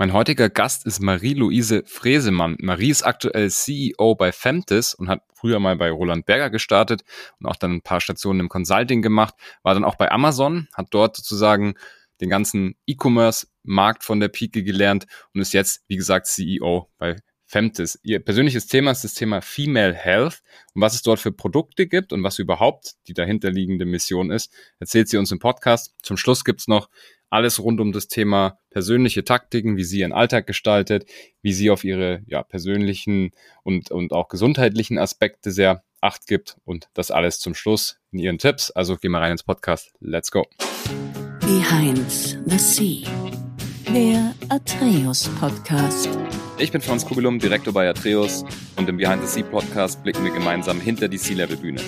Mein 0.00 0.14
heutiger 0.14 0.48
Gast 0.48 0.86
ist 0.86 1.00
Marie-Louise 1.00 1.82
Fresemann. 1.84 2.56
Marie 2.58 2.88
ist 2.88 3.02
aktuell 3.02 3.50
CEO 3.50 4.14
bei 4.14 4.32
Femtis 4.32 4.94
und 4.94 5.10
hat 5.10 5.20
früher 5.34 5.60
mal 5.60 5.76
bei 5.76 5.90
Roland 5.90 6.24
Berger 6.24 6.48
gestartet 6.48 7.02
und 7.38 7.44
auch 7.44 7.56
dann 7.56 7.74
ein 7.74 7.82
paar 7.82 8.00
Stationen 8.00 8.40
im 8.40 8.48
Consulting 8.48 9.02
gemacht, 9.02 9.34
war 9.62 9.74
dann 9.74 9.84
auch 9.84 9.96
bei 9.96 10.10
Amazon, 10.10 10.68
hat 10.72 10.86
dort 10.92 11.18
sozusagen 11.18 11.74
den 12.22 12.30
ganzen 12.30 12.76
E-Commerce-Markt 12.86 14.02
von 14.02 14.20
der 14.20 14.28
Pike 14.28 14.62
gelernt 14.62 15.04
und 15.34 15.42
ist 15.42 15.52
jetzt, 15.52 15.84
wie 15.86 15.96
gesagt, 15.96 16.28
CEO 16.28 16.88
bei 16.96 17.16
Femtis. 17.44 18.00
Ihr 18.02 18.20
persönliches 18.20 18.68
Thema 18.68 18.92
ist 18.92 19.04
das 19.04 19.12
Thema 19.12 19.42
Female 19.42 19.92
Health 19.92 20.40
und 20.72 20.80
was 20.80 20.94
es 20.94 21.02
dort 21.02 21.20
für 21.20 21.32
Produkte 21.32 21.86
gibt 21.86 22.14
und 22.14 22.22
was 22.22 22.38
überhaupt 22.38 22.94
die 23.06 23.12
dahinterliegende 23.12 23.84
Mission 23.84 24.30
ist, 24.30 24.50
erzählt 24.78 25.10
sie 25.10 25.18
uns 25.18 25.30
im 25.30 25.40
Podcast. 25.40 25.94
Zum 26.02 26.16
Schluss 26.16 26.44
gibt's 26.44 26.68
noch 26.68 26.88
alles 27.30 27.60
rund 27.60 27.80
um 27.80 27.92
das 27.92 28.08
Thema 28.08 28.58
persönliche 28.70 29.24
Taktiken, 29.24 29.76
wie 29.76 29.84
sie 29.84 30.00
ihren 30.00 30.12
Alltag 30.12 30.46
gestaltet, 30.46 31.06
wie 31.42 31.52
sie 31.52 31.70
auf 31.70 31.84
ihre 31.84 32.22
ja, 32.26 32.42
persönlichen 32.42 33.30
und, 33.62 33.90
und 33.90 34.12
auch 34.12 34.28
gesundheitlichen 34.28 34.98
Aspekte 34.98 35.50
sehr 35.52 35.82
Acht 36.02 36.26
gibt 36.26 36.56
und 36.64 36.88
das 36.94 37.10
alles 37.10 37.40
zum 37.40 37.54
Schluss 37.54 37.98
in 38.10 38.20
ihren 38.20 38.38
Tipps. 38.38 38.70
Also 38.70 38.96
gehen 38.96 39.10
wir 39.10 39.20
rein 39.20 39.32
ins 39.32 39.42
Podcast. 39.42 39.92
Let's 40.00 40.30
go. 40.30 40.46
Behind 41.40 42.10
the 42.46 42.58
Sea, 42.58 43.06
der 43.92 44.34
Atreus 44.48 45.28
Podcast. 45.38 46.08
Ich 46.58 46.72
bin 46.72 46.80
Franz 46.80 47.04
Kugelum, 47.04 47.38
Direktor 47.38 47.74
bei 47.74 47.88
Atreus 47.88 48.44
und 48.76 48.88
im 48.88 48.96
Behind 48.96 49.22
the 49.22 49.28
Sea 49.28 49.42
Podcast 49.42 50.02
blicken 50.02 50.24
wir 50.24 50.32
gemeinsam 50.32 50.80
hinter 50.80 51.06
die 51.06 51.18
Sea-Level-Bühne. 51.18 51.82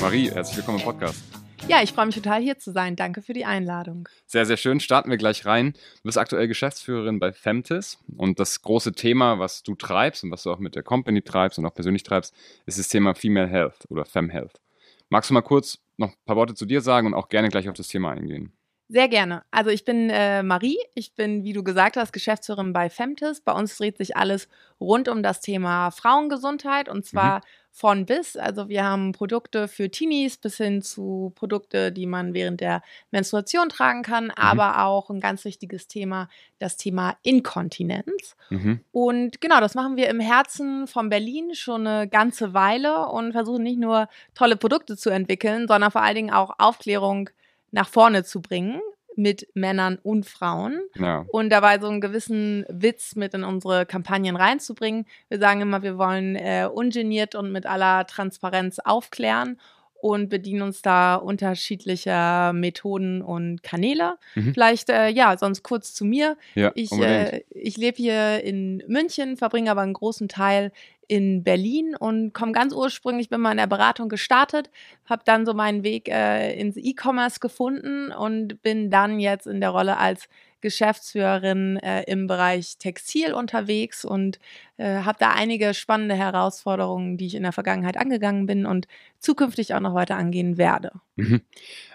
Marie, 0.00 0.28
herzlich 0.30 0.56
willkommen 0.56 0.78
im 0.78 0.84
Podcast. 0.84 1.41
Ja, 1.68 1.80
ich 1.82 1.92
freue 1.92 2.06
mich 2.06 2.14
total 2.16 2.42
hier 2.42 2.58
zu 2.58 2.72
sein. 2.72 2.96
Danke 2.96 3.22
für 3.22 3.32
die 3.32 3.44
Einladung. 3.44 4.08
Sehr, 4.26 4.44
sehr 4.44 4.56
schön. 4.56 4.80
Starten 4.80 5.10
wir 5.10 5.16
gleich 5.16 5.46
rein. 5.46 5.72
Du 5.72 6.02
bist 6.04 6.18
aktuell 6.18 6.48
Geschäftsführerin 6.48 7.18
bei 7.18 7.32
Femtis 7.32 7.98
und 8.16 8.40
das 8.40 8.62
große 8.62 8.92
Thema, 8.92 9.38
was 9.38 9.62
du 9.62 9.74
treibst 9.74 10.24
und 10.24 10.30
was 10.30 10.42
du 10.42 10.52
auch 10.52 10.58
mit 10.58 10.74
der 10.74 10.82
Company 10.82 11.22
treibst 11.22 11.58
und 11.58 11.66
auch 11.66 11.74
persönlich 11.74 12.02
treibst, 12.02 12.34
ist 12.66 12.78
das 12.78 12.88
Thema 12.88 13.14
Female 13.14 13.48
Health 13.48 13.86
oder 13.88 14.04
Fem 14.04 14.28
Health. 14.28 14.60
Magst 15.08 15.30
du 15.30 15.34
mal 15.34 15.42
kurz 15.42 15.78
noch 15.96 16.10
ein 16.10 16.24
paar 16.26 16.36
Worte 16.36 16.54
zu 16.54 16.66
dir 16.66 16.80
sagen 16.80 17.06
und 17.06 17.14
auch 17.14 17.28
gerne 17.28 17.48
gleich 17.48 17.68
auf 17.68 17.76
das 17.76 17.88
Thema 17.88 18.10
eingehen? 18.10 18.52
Sehr 18.92 19.08
gerne. 19.08 19.42
Also 19.50 19.70
ich 19.70 19.86
bin 19.86 20.10
äh, 20.10 20.42
Marie, 20.42 20.76
ich 20.94 21.14
bin, 21.14 21.44
wie 21.44 21.54
du 21.54 21.64
gesagt 21.64 21.96
hast, 21.96 22.12
Geschäftsführerin 22.12 22.74
bei 22.74 22.90
Femtis. 22.90 23.40
Bei 23.40 23.52
uns 23.52 23.78
dreht 23.78 23.96
sich 23.96 24.18
alles 24.18 24.50
rund 24.78 25.08
um 25.08 25.22
das 25.22 25.40
Thema 25.40 25.90
Frauengesundheit 25.90 26.90
und 26.90 27.06
zwar 27.06 27.38
mhm. 27.38 27.42
von 27.70 28.04
bis. 28.04 28.36
Also 28.36 28.68
wir 28.68 28.84
haben 28.84 29.12
Produkte 29.12 29.66
für 29.66 29.90
Teenies 29.90 30.36
bis 30.36 30.58
hin 30.58 30.82
zu 30.82 31.32
Produkte, 31.36 31.90
die 31.90 32.04
man 32.04 32.34
während 32.34 32.60
der 32.60 32.82
Menstruation 33.10 33.70
tragen 33.70 34.02
kann, 34.02 34.24
mhm. 34.24 34.32
aber 34.36 34.84
auch 34.84 35.08
ein 35.08 35.20
ganz 35.20 35.46
wichtiges 35.46 35.88
Thema, 35.88 36.28
das 36.58 36.76
Thema 36.76 37.16
Inkontinenz. 37.22 38.36
Mhm. 38.50 38.80
Und 38.92 39.40
genau, 39.40 39.60
das 39.60 39.74
machen 39.74 39.96
wir 39.96 40.10
im 40.10 40.20
Herzen 40.20 40.86
von 40.86 41.08
Berlin 41.08 41.54
schon 41.54 41.86
eine 41.86 42.08
ganze 42.08 42.52
Weile 42.52 43.06
und 43.08 43.32
versuchen 43.32 43.62
nicht 43.62 43.78
nur 43.78 44.10
tolle 44.34 44.58
Produkte 44.58 44.98
zu 44.98 45.08
entwickeln, 45.08 45.66
sondern 45.66 45.90
vor 45.90 46.02
allen 46.02 46.16
Dingen 46.16 46.30
auch 46.34 46.56
Aufklärung 46.58 47.30
nach 47.72 47.88
vorne 47.88 48.22
zu 48.22 48.40
bringen 48.40 48.80
mit 49.16 49.48
Männern 49.54 49.98
und 50.02 50.24
Frauen 50.24 50.80
ja. 50.94 51.26
und 51.28 51.50
dabei 51.50 51.78
so 51.78 51.88
einen 51.88 52.00
gewissen 52.00 52.64
Witz 52.68 53.14
mit 53.14 53.34
in 53.34 53.44
unsere 53.44 53.84
Kampagnen 53.84 54.36
reinzubringen. 54.36 55.06
Wir 55.28 55.38
sagen 55.38 55.60
immer, 55.60 55.82
wir 55.82 55.98
wollen 55.98 56.36
äh, 56.36 56.68
ungeniert 56.72 57.34
und 57.34 57.52
mit 57.52 57.66
aller 57.66 58.06
Transparenz 58.06 58.78
aufklären 58.78 59.58
und 60.02 60.28
bedienen 60.30 60.62
uns 60.62 60.82
da 60.82 61.14
unterschiedlicher 61.14 62.52
Methoden 62.52 63.22
und 63.22 63.62
Kanäle. 63.62 64.16
Mhm. 64.34 64.52
Vielleicht, 64.52 64.90
äh, 64.90 65.08
ja, 65.08 65.36
sonst 65.36 65.62
kurz 65.62 65.94
zu 65.94 66.04
mir. 66.04 66.36
Ja, 66.54 66.72
ich 66.74 66.90
äh, 66.90 67.44
ich 67.50 67.76
lebe 67.76 67.98
hier 67.98 68.42
in 68.42 68.82
München, 68.88 69.36
verbringe 69.36 69.70
aber 69.70 69.82
einen 69.82 69.92
großen 69.92 70.28
Teil 70.28 70.72
in 71.12 71.44
Berlin 71.44 71.94
und 71.94 72.32
komme 72.32 72.52
ganz 72.52 72.72
ursprünglich, 72.72 73.28
bin 73.28 73.42
mal 73.42 73.50
in 73.50 73.58
der 73.58 73.66
Beratung 73.66 74.08
gestartet, 74.08 74.70
habe 75.04 75.20
dann 75.26 75.44
so 75.44 75.52
meinen 75.52 75.82
Weg 75.82 76.08
äh, 76.08 76.58
ins 76.58 76.78
E-Commerce 76.78 77.38
gefunden 77.38 78.10
und 78.10 78.62
bin 78.62 78.90
dann 78.90 79.20
jetzt 79.20 79.46
in 79.46 79.60
der 79.60 79.68
Rolle 79.68 79.98
als 79.98 80.26
Geschäftsführerin 80.62 81.76
äh, 81.76 82.04
im 82.04 82.28
Bereich 82.28 82.78
Textil 82.78 83.34
unterwegs 83.34 84.06
und 84.06 84.38
äh, 84.78 85.02
habe 85.02 85.18
da 85.20 85.32
einige 85.32 85.74
spannende 85.74 86.14
Herausforderungen, 86.14 87.18
die 87.18 87.26
ich 87.26 87.34
in 87.34 87.42
der 87.42 87.52
Vergangenheit 87.52 87.98
angegangen 87.98 88.46
bin 88.46 88.64
und 88.64 88.88
zukünftig 89.18 89.74
auch 89.74 89.80
noch 89.80 89.94
weiter 89.94 90.16
angehen 90.16 90.56
werde. 90.56 90.92
Mhm. 91.16 91.42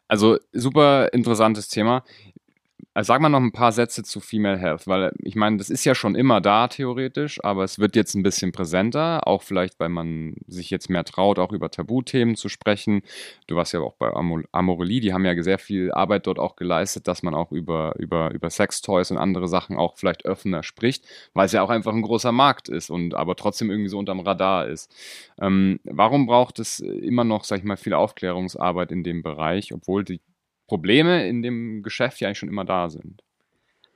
Also 0.08 0.38
super 0.54 1.12
interessantes 1.12 1.70
Thema. 1.70 2.04
Also 2.98 3.10
sag 3.14 3.22
mal 3.22 3.30
noch 3.30 3.42
ein 3.42 3.52
paar 3.52 3.72
Sätze 3.74 4.02
zu 4.02 4.20
Female 4.20 4.58
Health, 4.58 4.88
weil 4.88 5.12
ich 5.20 5.36
meine, 5.36 5.58
das 5.58 5.70
ist 5.70 5.86
ja 5.86 5.94
schon 5.94 6.16
immer 6.16 6.42
da 6.42 6.68
theoretisch, 6.68 7.40
aber 7.44 7.64
es 7.64 7.78
wird 7.78 7.96
jetzt 7.96 8.16
ein 8.16 8.24
bisschen 8.24 8.52
präsenter, 8.52 9.28
auch 9.28 9.44
vielleicht, 9.44 9.80
weil 9.80 9.90
man 9.90 10.34
sich 10.48 10.72
jetzt 10.72 10.90
mehr 10.90 11.04
traut, 11.04 11.38
auch 11.38 11.52
über 11.52 11.70
Tabuthemen 11.70 12.36
zu 12.36 12.50
sprechen. 12.50 13.04
Du 13.46 13.56
warst 13.56 13.72
ja 13.74 13.82
auch 13.82 13.94
bei 14.00 14.12
Amorelie, 14.52 15.00
die 15.00 15.14
haben 15.14 15.26
ja 15.26 15.40
sehr 15.44 15.60
viel 15.60 15.92
Arbeit 15.92 16.26
dort 16.26 16.40
auch 16.40 16.56
geleistet, 16.56 17.08
dass 17.08 17.22
man 17.22 17.36
auch 17.36 17.52
über, 17.52 17.94
über, 18.00 18.32
über 18.34 18.50
Sextoys 18.50 19.12
und 19.12 19.20
andere 19.20 19.48
Sachen 19.48 19.78
auch 19.78 19.96
vielleicht 19.96 20.26
offener 20.26 20.64
spricht, 20.64 21.06
weil 21.36 21.46
es 21.46 21.52
ja 21.52 21.62
auch 21.62 21.70
einfach 21.70 21.94
ein 21.94 22.02
großer 22.02 22.32
Markt 22.32 22.68
ist 22.68 22.90
und 22.90 23.14
aber 23.14 23.36
trotzdem 23.36 23.70
irgendwie 23.70 23.90
so 23.90 24.00
unterm 24.00 24.22
Radar 24.22 24.70
ist. 24.70 24.92
Ähm, 25.40 25.80
warum 25.84 26.26
braucht 26.26 26.58
es 26.58 26.80
immer 26.80 27.26
noch, 27.26 27.44
sag 27.44 27.60
ich 27.60 27.64
mal, 27.64 27.78
viel 27.78 27.94
Aufklärungsarbeit 27.94 28.92
in 28.92 29.04
dem 29.04 29.22
Bereich, 29.22 29.72
obwohl 29.72 30.04
die 30.04 30.20
Probleme 30.68 31.28
in 31.28 31.42
dem 31.42 31.82
Geschäft 31.82 32.20
ja 32.20 32.28
eigentlich 32.28 32.40
schon 32.40 32.50
immer 32.50 32.66
da 32.66 32.90
sind. 32.90 33.24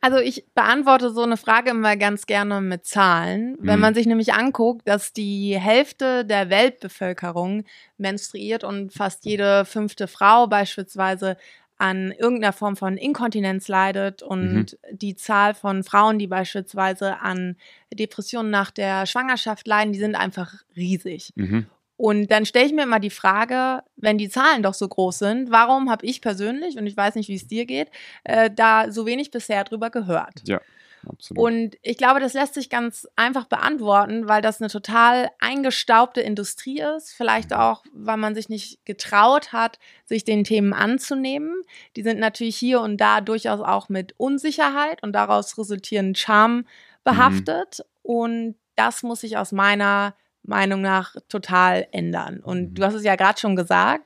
Also 0.04 0.18
ich 0.18 0.46
beantworte 0.56 1.12
so 1.12 1.22
eine 1.22 1.38
Frage 1.38 1.70
immer 1.70 1.96
ganz 1.96 2.26
gerne 2.26 2.60
mit 2.60 2.86
Zahlen. 2.86 3.56
Wenn 3.60 3.76
mhm. 3.76 3.82
man 3.82 3.94
sich 3.94 4.08
nämlich 4.08 4.34
anguckt, 4.34 4.88
dass 4.88 5.14
die 5.14 5.60
Hälfte 5.60 6.26
der 6.26 6.50
Weltbevölkerung 6.50 7.66
menstruiert 8.00 8.64
und 8.64 8.94
fast 8.94 9.26
jede 9.26 9.64
fünfte 9.64 10.08
Frau 10.08 10.48
beispielsweise 10.48 11.38
an 11.78 12.12
irgendeiner 12.12 12.54
Form 12.54 12.76
von 12.76 12.98
Inkontinenz 12.98 13.68
leidet 13.68 14.24
und 14.24 14.54
mhm. 14.54 14.66
die 14.92 15.16
Zahl 15.16 15.54
von 15.54 15.84
Frauen, 15.84 16.18
die 16.18 16.28
beispielsweise 16.28 17.20
an 17.20 17.56
Depressionen 17.94 18.50
nach 18.50 18.72
der 18.72 19.06
Schwangerschaft 19.06 19.68
leiden, 19.68 19.94
die 19.94 20.00
sind 20.00 20.16
einfach 20.16 20.54
riesig. 20.76 21.32
Mhm. 21.36 21.68
Und 22.02 22.32
dann 22.32 22.48
stelle 22.48 22.66
ich 22.66 22.74
mir 22.74 22.82
immer 22.82 23.00
die 23.00 23.12
Frage, 23.12 23.84
wenn 23.96 24.18
die 24.18 24.28
Zahlen 24.28 24.64
doch 24.64 24.74
so 24.74 24.88
groß 24.88 25.20
sind, 25.20 25.52
warum 25.52 25.92
habe 25.92 26.04
ich 26.04 26.20
persönlich, 26.20 26.76
und 26.80 26.88
ich 26.88 26.98
weiß 26.98 27.14
nicht, 27.14 27.30
wie 27.30 27.36
es 27.36 27.48
dir 27.48 27.68
geht, 27.68 27.92
äh, 28.24 28.50
da 28.50 28.92
so 28.92 29.06
wenig 29.06 29.30
bisher 29.30 29.64
drüber 29.66 29.92
gehört? 29.92 30.42
Ja. 30.48 30.60
Absolut. 31.08 31.44
Und 31.44 31.78
ich 31.84 31.98
glaube, 31.98 32.20
das 32.20 32.34
lässt 32.34 32.56
sich 32.56 32.72
ganz 32.72 33.08
einfach 33.16 33.46
beantworten, 33.46 34.28
weil 34.28 34.42
das 34.42 34.60
eine 34.60 34.72
total 34.72 35.30
eingestaubte 35.40 36.22
Industrie 36.22 36.82
ist. 36.82 37.14
Vielleicht 37.14 37.52
mhm. 37.52 37.58
auch, 37.58 37.84
weil 37.94 38.18
man 38.18 38.34
sich 38.34 38.50
nicht 38.50 38.84
getraut 38.84 39.54
hat, 39.54 39.78
sich 40.06 40.24
den 40.24 40.44
Themen 40.44 40.74
anzunehmen. 40.74 41.62
Die 41.96 42.02
sind 42.02 42.20
natürlich 42.20 42.56
hier 42.56 42.82
und 42.82 42.98
da 42.98 43.22
durchaus 43.22 43.60
auch 43.62 43.90
mit 43.90 44.16
Unsicherheit 44.18 45.04
und 45.04 45.14
daraus 45.14 45.56
resultierend 45.56 46.18
Charme 46.18 46.66
behaftet. 47.04 47.80
Mhm. 47.80 47.86
Und 48.02 48.56
das 48.76 49.04
muss 49.04 49.22
sich 49.22 49.38
aus 49.38 49.52
meiner 49.52 50.16
Meinung 50.44 50.82
nach 50.82 51.16
total 51.30 51.88
ändern. 51.92 52.40
Und 52.40 52.72
mhm. 52.72 52.74
du 52.76 52.84
hast 52.84 52.94
es 52.94 53.04
ja 53.04 53.16
gerade 53.16 53.40
schon 53.40 53.56
gesagt. 53.56 54.06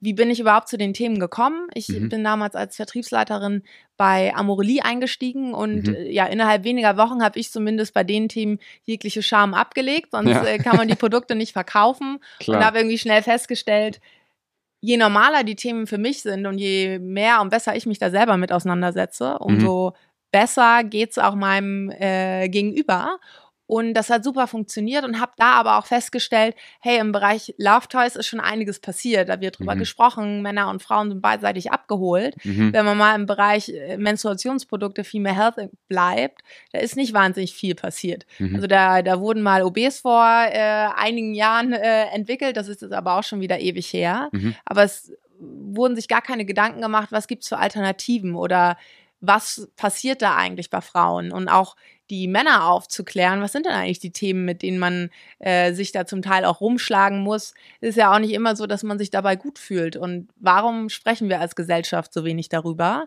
Wie 0.00 0.12
bin 0.12 0.30
ich 0.30 0.40
überhaupt 0.40 0.68
zu 0.68 0.76
den 0.76 0.92
Themen 0.92 1.18
gekommen? 1.18 1.68
Ich 1.74 1.88
mhm. 1.88 2.10
bin 2.10 2.22
damals 2.22 2.54
als 2.54 2.76
Vertriebsleiterin 2.76 3.62
bei 3.96 4.34
Amorelie 4.34 4.84
eingestiegen 4.84 5.54
und 5.54 5.88
mhm. 5.88 5.94
Äh, 5.94 6.12
ja, 6.12 6.26
innerhalb 6.26 6.64
weniger 6.64 6.96
Wochen 6.96 7.22
habe 7.22 7.38
ich 7.38 7.50
zumindest 7.50 7.94
bei 7.94 8.04
den 8.04 8.28
Themen 8.28 8.58
jegliche 8.84 9.22
Scham 9.22 9.54
abgelegt, 9.54 10.10
sonst 10.12 10.30
ja. 10.30 10.44
Äh, 10.44 10.58
kann 10.58 10.76
man 10.76 10.88
die 10.88 10.94
Produkte 10.94 11.34
nicht 11.34 11.52
verkaufen. 11.52 12.18
Klar. 12.40 12.58
Und 12.58 12.64
habe 12.64 12.78
irgendwie 12.78 12.98
schnell 12.98 13.22
festgestellt, 13.22 14.00
je 14.80 14.96
normaler 14.96 15.44
die 15.44 15.56
Themen 15.56 15.86
für 15.86 15.98
mich 15.98 16.22
sind 16.22 16.46
und 16.46 16.58
je 16.58 16.98
mehr 16.98 17.40
und 17.40 17.48
besser 17.48 17.74
ich 17.74 17.86
mich 17.86 17.98
da 17.98 18.10
selber 18.10 18.36
mit 18.36 18.52
auseinandersetze, 18.52 19.38
umso 19.38 19.90
mhm. 19.90 19.94
besser 20.30 20.84
geht's 20.84 21.18
auch 21.18 21.34
meinem 21.34 21.90
äh, 21.90 22.48
Gegenüber. 22.48 23.18
Und 23.66 23.94
das 23.94 24.10
hat 24.10 24.22
super 24.22 24.46
funktioniert 24.46 25.04
und 25.04 25.20
habe 25.20 25.32
da 25.36 25.52
aber 25.52 25.78
auch 25.78 25.86
festgestellt, 25.86 26.54
hey, 26.80 26.98
im 26.98 27.12
Bereich 27.12 27.54
Love 27.58 27.88
Toys 27.88 28.14
ist 28.14 28.26
schon 28.26 28.40
einiges 28.40 28.78
passiert. 28.78 29.28
Da 29.28 29.40
wird 29.40 29.58
drüber 29.58 29.74
mhm. 29.74 29.80
gesprochen, 29.80 30.42
Männer 30.42 30.70
und 30.70 30.82
Frauen 30.82 31.08
sind 31.08 31.20
beidseitig 31.20 31.72
abgeholt. 31.72 32.36
Mhm. 32.44 32.72
Wenn 32.72 32.84
man 32.84 32.96
mal 32.96 33.14
im 33.16 33.26
Bereich 33.26 33.68
äh, 33.70 33.96
Menstruationsprodukte 33.96 35.02
Female 35.02 35.34
Health 35.34 35.70
bleibt, 35.88 36.42
da 36.72 36.78
ist 36.78 36.96
nicht 36.96 37.12
wahnsinnig 37.12 37.54
viel 37.54 37.74
passiert. 37.74 38.26
Mhm. 38.38 38.54
Also 38.54 38.66
da, 38.68 39.02
da 39.02 39.20
wurden 39.20 39.42
mal 39.42 39.62
OBs 39.62 40.00
vor 40.00 40.24
äh, 40.24 40.88
einigen 40.96 41.34
Jahren 41.34 41.72
äh, 41.72 42.06
entwickelt, 42.06 42.56
das 42.56 42.68
ist 42.68 42.82
jetzt 42.82 42.92
aber 42.92 43.18
auch 43.18 43.24
schon 43.24 43.40
wieder 43.40 43.58
ewig 43.58 43.92
her. 43.92 44.28
Mhm. 44.32 44.54
Aber 44.64 44.84
es 44.84 45.12
wurden 45.38 45.96
sich 45.96 46.08
gar 46.08 46.22
keine 46.22 46.44
Gedanken 46.44 46.80
gemacht, 46.80 47.08
was 47.10 47.26
gibt's 47.26 47.48
für 47.48 47.58
Alternativen 47.58 48.34
oder 48.36 48.76
was 49.20 49.68
passiert 49.76 50.22
da 50.22 50.36
eigentlich 50.36 50.70
bei 50.70 50.80
Frauen 50.80 51.32
und 51.32 51.48
auch 51.48 51.76
die 52.10 52.28
Männer 52.28 52.66
aufzuklären, 52.66 53.40
was 53.40 53.52
sind 53.52 53.66
denn 53.66 53.72
eigentlich 53.72 53.98
die 53.98 54.12
Themen, 54.12 54.44
mit 54.44 54.62
denen 54.62 54.78
man 54.78 55.10
äh, 55.38 55.72
sich 55.72 55.92
da 55.92 56.06
zum 56.06 56.22
Teil 56.22 56.44
auch 56.44 56.60
rumschlagen 56.60 57.20
muss. 57.20 57.54
ist 57.80 57.96
ja 57.96 58.14
auch 58.14 58.18
nicht 58.18 58.32
immer 58.32 58.56
so, 58.56 58.66
dass 58.66 58.82
man 58.82 58.98
sich 58.98 59.10
dabei 59.10 59.36
gut 59.36 59.58
fühlt. 59.58 59.96
Und 59.96 60.28
warum 60.36 60.88
sprechen 60.88 61.28
wir 61.28 61.40
als 61.40 61.56
Gesellschaft 61.56 62.12
so 62.12 62.24
wenig 62.24 62.48
darüber? 62.48 63.06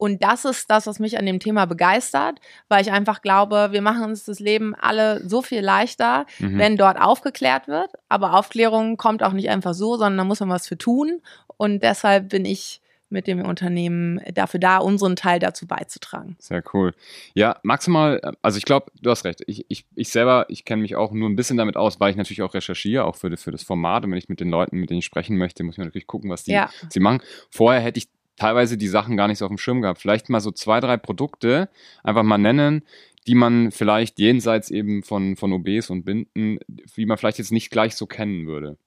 Und 0.00 0.22
das 0.22 0.46
ist 0.46 0.70
das, 0.70 0.86
was 0.86 0.98
mich 0.98 1.18
an 1.18 1.26
dem 1.26 1.40
Thema 1.40 1.66
begeistert, 1.66 2.40
weil 2.68 2.80
ich 2.80 2.90
einfach 2.90 3.20
glaube, 3.20 3.68
wir 3.72 3.82
machen 3.82 4.02
uns 4.02 4.24
das 4.24 4.40
Leben 4.40 4.74
alle 4.74 5.20
so 5.28 5.42
viel 5.42 5.60
leichter, 5.60 6.24
mhm. 6.38 6.58
wenn 6.58 6.78
dort 6.78 6.98
aufgeklärt 6.98 7.68
wird. 7.68 7.90
Aber 8.08 8.32
Aufklärung 8.32 8.96
kommt 8.96 9.22
auch 9.22 9.32
nicht 9.32 9.50
einfach 9.50 9.74
so, 9.74 9.96
sondern 9.96 10.16
da 10.16 10.24
muss 10.24 10.40
man 10.40 10.48
was 10.48 10.66
für 10.66 10.78
tun. 10.78 11.20
Und 11.58 11.82
deshalb 11.82 12.30
bin 12.30 12.46
ich 12.46 12.80
mit 13.10 13.26
dem 13.26 13.44
Unternehmen 13.44 14.20
dafür 14.32 14.60
da, 14.60 14.78
unseren 14.78 15.16
Teil 15.16 15.38
dazu 15.38 15.66
beizutragen. 15.66 16.36
Sehr 16.38 16.62
cool. 16.72 16.94
Ja, 17.34 17.58
magst 17.62 17.88
du 17.88 17.90
mal, 17.90 18.20
also 18.40 18.56
ich 18.56 18.64
glaube, 18.64 18.90
du 19.00 19.10
hast 19.10 19.24
recht. 19.24 19.42
Ich, 19.46 19.66
ich, 19.68 19.84
ich 19.94 20.08
selber, 20.08 20.46
ich 20.48 20.64
kenne 20.64 20.82
mich 20.82 20.96
auch 20.96 21.12
nur 21.12 21.28
ein 21.28 21.36
bisschen 21.36 21.56
damit 21.56 21.76
aus, 21.76 22.00
weil 22.00 22.10
ich 22.10 22.16
natürlich 22.16 22.42
auch 22.42 22.54
recherchiere, 22.54 23.04
auch 23.04 23.16
für, 23.16 23.36
für 23.36 23.50
das 23.50 23.62
Format. 23.62 24.04
Und 24.04 24.12
wenn 24.12 24.18
ich 24.18 24.28
mit 24.28 24.40
den 24.40 24.50
Leuten, 24.50 24.78
mit 24.78 24.90
denen 24.90 25.00
ich 25.00 25.04
sprechen 25.04 25.36
möchte, 25.36 25.64
muss 25.64 25.74
ich 25.74 25.84
natürlich 25.84 26.06
gucken, 26.06 26.30
was 26.30 26.44
die, 26.44 26.52
ja. 26.52 26.70
sie 26.88 27.00
machen. 27.00 27.20
Vorher 27.50 27.80
hätte 27.80 27.98
ich 27.98 28.08
teilweise 28.36 28.78
die 28.78 28.88
Sachen 28.88 29.16
gar 29.16 29.28
nicht 29.28 29.38
so 29.38 29.44
auf 29.44 29.50
dem 29.50 29.58
Schirm 29.58 29.82
gehabt. 29.82 30.00
Vielleicht 30.00 30.30
mal 30.30 30.40
so 30.40 30.50
zwei, 30.50 30.80
drei 30.80 30.96
Produkte 30.96 31.68
einfach 32.02 32.22
mal 32.22 32.38
nennen, 32.38 32.82
die 33.26 33.34
man 33.34 33.70
vielleicht 33.70 34.18
jenseits 34.18 34.70
eben 34.70 35.02
von, 35.02 35.36
von 35.36 35.52
OBs 35.52 35.90
und 35.90 36.04
Binden, 36.04 36.58
wie 36.94 37.06
man 37.06 37.18
vielleicht 37.18 37.38
jetzt 37.38 37.52
nicht 37.52 37.70
gleich 37.70 37.94
so 37.94 38.06
kennen 38.06 38.46
würde. 38.46 38.78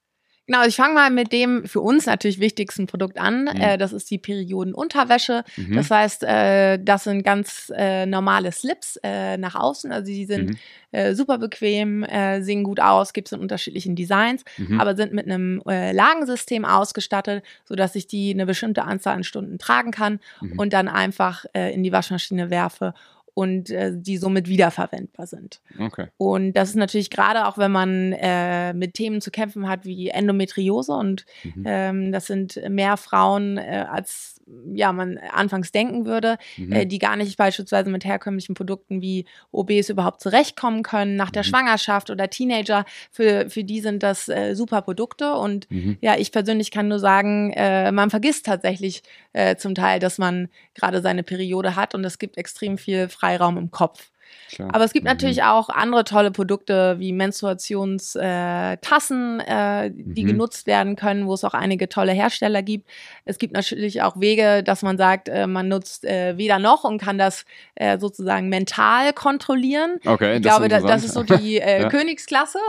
Genau, 0.46 0.60
also 0.60 0.70
ich 0.70 0.76
fange 0.76 0.94
mal 0.94 1.10
mit 1.10 1.32
dem 1.32 1.66
für 1.66 1.80
uns 1.80 2.06
natürlich 2.06 2.40
wichtigsten 2.40 2.86
Produkt 2.86 3.18
an. 3.18 3.44
Mhm. 3.44 3.62
Äh, 3.62 3.78
das 3.78 3.94
ist 3.94 4.12
die 4.12 4.18
Periodenunterwäsche. 4.18 5.44
Mhm. 5.56 5.76
Das 5.76 5.90
heißt, 5.90 6.24
äh, 6.24 6.80
das 6.84 7.06
sind 7.06 7.24
ganz 7.24 7.72
äh, 7.76 8.06
normale 8.06 8.52
Slips 8.52 9.00
äh, 9.04 9.38
nach 9.38 9.56
außen. 9.56 9.92
Also 9.92 10.08
die 10.08 10.26
sind 10.26 10.52
mhm. 10.52 10.58
Äh, 10.92 11.16
super 11.16 11.40
bequem, 11.40 12.04
äh, 12.04 12.44
sehen 12.44 12.64
gut 12.64 12.80
aus, 12.80 13.14
gibt 13.14 13.28
es 13.28 13.32
in 13.32 13.40
unterschiedlichen 13.40 13.96
Designs, 13.96 14.44
mhm. 14.60 14.80
aber 14.80 14.96
sind 14.96 15.12
mit 15.12 15.26
einem 15.26 15.60
Lagensystem 15.66 16.66
ausgestattet, 16.66 17.44
sodass 17.66 17.96
ich 17.96 18.06
die 18.06 18.32
eine 18.32 18.46
bestimmte 18.46 18.84
Anzahl 18.84 19.16
an 19.16 19.24
Stunden 19.24 19.58
tragen 19.58 19.90
kann 19.90 20.20
mhm. 20.40 20.60
und 20.60 20.72
dann 20.72 20.88
einfach 20.88 21.46
in 21.54 21.82
die 21.82 21.92
Waschmaschine 21.92 22.52
werfe 22.52 22.94
und 23.34 23.70
äh, 23.70 23.92
die 23.96 24.18
somit 24.18 24.48
wiederverwendbar 24.48 25.28
sind. 25.28 25.62
Okay. 25.80 26.08
Und 26.18 26.54
das 26.54 26.70
ist 26.70 26.76
natürlich 26.76 27.10
gerade 27.10 27.48
auch, 27.48 27.58
wenn 27.58 27.72
man 27.72 28.14
äh, 28.14 28.74
mit 28.74 28.94
Themen 28.94 29.22
zu 29.22 29.32
kämpfen 29.32 29.68
hat 29.68 29.86
wie 29.86 30.10
Endometriose 30.10 30.94
und 30.94 31.26
mhm. 31.44 31.64
ähm, 31.66 32.12
das 32.12 32.28
sind 32.28 32.60
mehr 32.70 32.98
Frauen, 32.98 33.58
äh, 33.58 33.86
als 33.90 34.42
ja 34.74 34.92
man 34.92 35.18
anfangs 35.18 35.72
denken 35.72 36.06
würde, 36.06 36.38
mhm. 36.58 36.72
äh, 36.72 36.86
die 36.86 37.00
gar 37.00 37.16
nicht 37.16 37.38
beispielsweise 37.38 37.90
mit 37.90 38.06
herkömmlichen 38.06 38.56
Produkten 38.56 39.02
wie 39.02 39.26
OBs 39.52 39.90
überhaupt 39.90 40.22
zurechtkommen 40.22 40.84
können 40.84 41.16
nach 41.16 41.32
der 41.32 41.44
mhm. 41.44 41.48
Schwangerschaft 41.48 42.10
oder 42.10 42.30
Teenager. 42.30 42.86
Für, 43.12 43.50
für 43.50 43.64
die 43.64 43.82
sind 43.82 44.04
das 44.04 44.30
äh, 44.30 44.56
super 44.56 44.82
Produkte 44.82 45.34
und 45.34 45.70
mhm. 45.70 45.98
ja, 46.02 46.18
ich 46.18 46.32
persönlich 46.32 46.72
kann 46.72 46.88
nur 46.88 47.00
sagen, 47.00 47.52
äh, 47.54 47.92
man 47.92 48.10
vergisst 48.10 48.46
tatsächlich 48.46 49.04
äh, 49.34 49.56
zum 49.56 49.76
Teil, 49.76 50.00
dass 50.00 50.18
man 50.18 50.50
gerade 50.74 51.02
seine 51.02 51.24
Periode 51.24 51.76
hat 51.76 51.96
und 51.96 52.04
es 52.04 52.20
gibt 52.20 52.38
extrem 52.38 52.78
viel 52.78 53.10
Freiraum 53.10 53.58
im 53.58 53.72
Kopf. 53.72 54.13
Klar. 54.50 54.70
Aber 54.74 54.84
es 54.84 54.94
gibt 54.94 55.06
mhm. 55.06 55.12
natürlich 55.12 55.44
auch 55.44 55.70
andere 55.70 56.04
tolle 56.04 56.32
Produkte 56.32 56.96
wie 57.00 57.12
Menstruationstassen, 57.12 59.40
äh, 59.40 59.92
die 59.94 60.24
mhm. 60.24 60.28
genutzt 60.28 60.68
werden 60.68 60.96
können, 60.96 61.28
wo 61.28 61.34
es 61.34 61.44
auch 61.44 61.54
einige 61.54 61.90
tolle 61.90 62.12
Hersteller 62.12 62.62
gibt. 62.62 62.90
Es 63.26 63.40
gibt 63.40 63.54
natürlich 63.54 64.02
auch 64.02 64.20
Wege, 64.20 64.64
dass 64.64 64.84
man 64.84 64.98
sagt, 64.98 65.30
äh, 65.30 65.48
man 65.48 65.68
nutzt 65.68 66.06
äh, 66.06 66.38
weder 66.38 66.60
noch 66.60 66.84
und 66.84 67.00
kann 67.00 67.18
das 67.18 67.46
äh, 67.76 67.98
sozusagen 67.98 68.50
mental 68.50 69.14
kontrollieren. 69.14 70.00
Okay, 70.06 70.36
ich 70.36 70.42
glaube, 70.42 70.68
das, 70.68 70.84
das 70.84 71.04
ist 71.04 71.14
so 71.14 71.24
die 71.24 71.60
äh, 71.60 71.82
ja. 71.84 71.90
Königsklasse. 71.90 72.60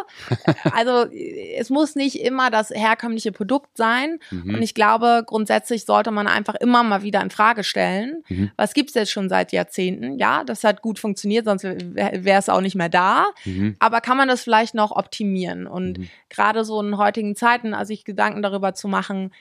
Also 0.72 1.06
es 1.56 1.70
muss 1.70 1.96
nicht 1.96 2.20
immer 2.20 2.50
das 2.50 2.70
herkömmliche 2.70 3.32
Produkt 3.32 3.76
sein. 3.76 4.18
Mhm. 4.30 4.54
Und 4.54 4.62
ich 4.62 4.74
glaube, 4.74 5.24
grundsätzlich 5.26 5.84
sollte 5.84 6.10
man 6.10 6.26
einfach 6.26 6.54
immer 6.54 6.82
mal 6.82 7.02
wieder 7.02 7.20
in 7.20 7.30
Frage 7.30 7.64
stellen, 7.64 8.22
mhm. 8.28 8.50
was 8.56 8.74
gibt's 8.74 8.94
jetzt 8.94 9.10
schon 9.10 9.28
seit 9.28 9.52
Jahrzehnten? 9.52 10.18
Ja, 10.18 10.44
das 10.44 10.64
hat 10.64 10.82
gut 10.82 10.98
funktioniert, 10.98 11.46
sonst 11.58 11.94
wäre 11.94 12.38
es 12.38 12.48
auch 12.48 12.60
nicht 12.60 12.76
mehr 12.76 12.88
da. 12.88 13.26
Mhm. 13.44 13.76
Aber 13.78 14.00
kann 14.00 14.16
man 14.16 14.28
das 14.28 14.42
vielleicht 14.42 14.74
noch 14.74 14.90
optimieren? 14.90 15.66
Und 15.66 15.98
mhm. 15.98 16.08
gerade 16.28 16.64
so 16.64 16.80
in 16.80 16.98
heutigen 16.98 17.36
Zeiten, 17.36 17.74
also 17.74 17.88
sich 17.88 18.04
Gedanken 18.04 18.42
darüber 18.42 18.74
zu 18.74 18.88
machen, 18.88 19.32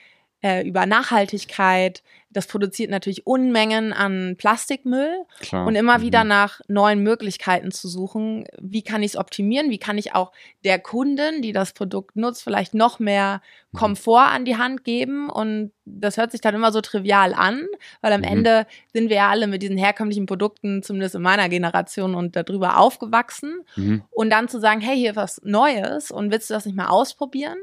äh, 0.44 0.62
über 0.62 0.84
Nachhaltigkeit. 0.84 2.02
Das 2.28 2.46
produziert 2.48 2.90
natürlich 2.90 3.26
Unmengen 3.26 3.94
an 3.94 4.34
Plastikmüll 4.36 5.24
Klar. 5.40 5.66
und 5.66 5.74
immer 5.74 5.98
mhm. 5.98 6.02
wieder 6.02 6.24
nach 6.24 6.60
neuen 6.68 7.02
Möglichkeiten 7.02 7.70
zu 7.70 7.88
suchen. 7.88 8.44
Wie 8.60 8.82
kann 8.82 9.02
ich 9.02 9.12
es 9.12 9.16
optimieren? 9.16 9.70
Wie 9.70 9.78
kann 9.78 9.96
ich 9.96 10.14
auch 10.14 10.32
der 10.62 10.78
Kundin, 10.80 11.40
die 11.40 11.52
das 11.52 11.72
Produkt 11.72 12.16
nutzt, 12.16 12.42
vielleicht 12.42 12.74
noch 12.74 12.98
mehr 12.98 13.40
mhm. 13.72 13.78
Komfort 13.78 14.26
an 14.32 14.44
die 14.44 14.58
Hand 14.58 14.84
geben? 14.84 15.30
Und 15.30 15.72
das 15.86 16.18
hört 16.18 16.32
sich 16.32 16.42
dann 16.42 16.54
immer 16.54 16.72
so 16.72 16.82
trivial 16.82 17.32
an, 17.32 17.66
weil 18.02 18.12
am 18.12 18.20
mhm. 18.20 18.26
Ende 18.26 18.66
sind 18.92 19.08
wir 19.08 19.16
ja 19.16 19.30
alle 19.30 19.46
mit 19.46 19.62
diesen 19.62 19.78
herkömmlichen 19.78 20.26
Produkten, 20.26 20.82
zumindest 20.82 21.14
in 21.14 21.22
meiner 21.22 21.48
Generation 21.48 22.14
und 22.14 22.36
darüber 22.36 22.78
aufgewachsen. 22.78 23.60
Mhm. 23.76 24.02
Und 24.10 24.28
dann 24.28 24.48
zu 24.48 24.60
sagen, 24.60 24.82
hey, 24.82 24.96
hier 24.96 25.16
was 25.16 25.40
Neues 25.42 26.10
und 26.10 26.30
willst 26.30 26.50
du 26.50 26.54
das 26.54 26.66
nicht 26.66 26.76
mal 26.76 26.88
ausprobieren? 26.88 27.56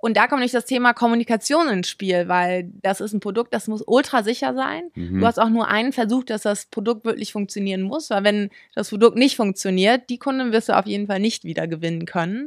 Und 0.00 0.16
da 0.16 0.28
kommt 0.28 0.42
nicht 0.42 0.54
das 0.54 0.64
Thema 0.64 0.92
Kommunikation 0.92 1.68
ins 1.68 1.88
Spiel, 1.88 2.28
weil 2.28 2.70
das 2.82 3.00
ist 3.00 3.12
ein 3.12 3.20
Produkt, 3.20 3.52
das 3.52 3.66
muss 3.66 3.82
ultra 3.84 4.22
sicher 4.22 4.54
sein. 4.54 4.90
Mhm. 4.94 5.18
Du 5.18 5.26
hast 5.26 5.40
auch 5.40 5.48
nur 5.48 5.66
einen 5.66 5.92
Versuch, 5.92 6.22
dass 6.22 6.42
das 6.42 6.66
Produkt 6.66 7.04
wirklich 7.04 7.32
funktionieren 7.32 7.82
muss, 7.82 8.08
weil 8.10 8.22
wenn 8.22 8.50
das 8.76 8.90
Produkt 8.90 9.16
nicht 9.16 9.34
funktioniert, 9.34 10.08
die 10.08 10.18
Kunden 10.18 10.52
wirst 10.52 10.68
du 10.68 10.78
auf 10.78 10.86
jeden 10.86 11.08
Fall 11.08 11.18
nicht 11.18 11.42
wieder 11.42 11.66
gewinnen 11.66 12.06
können. 12.06 12.46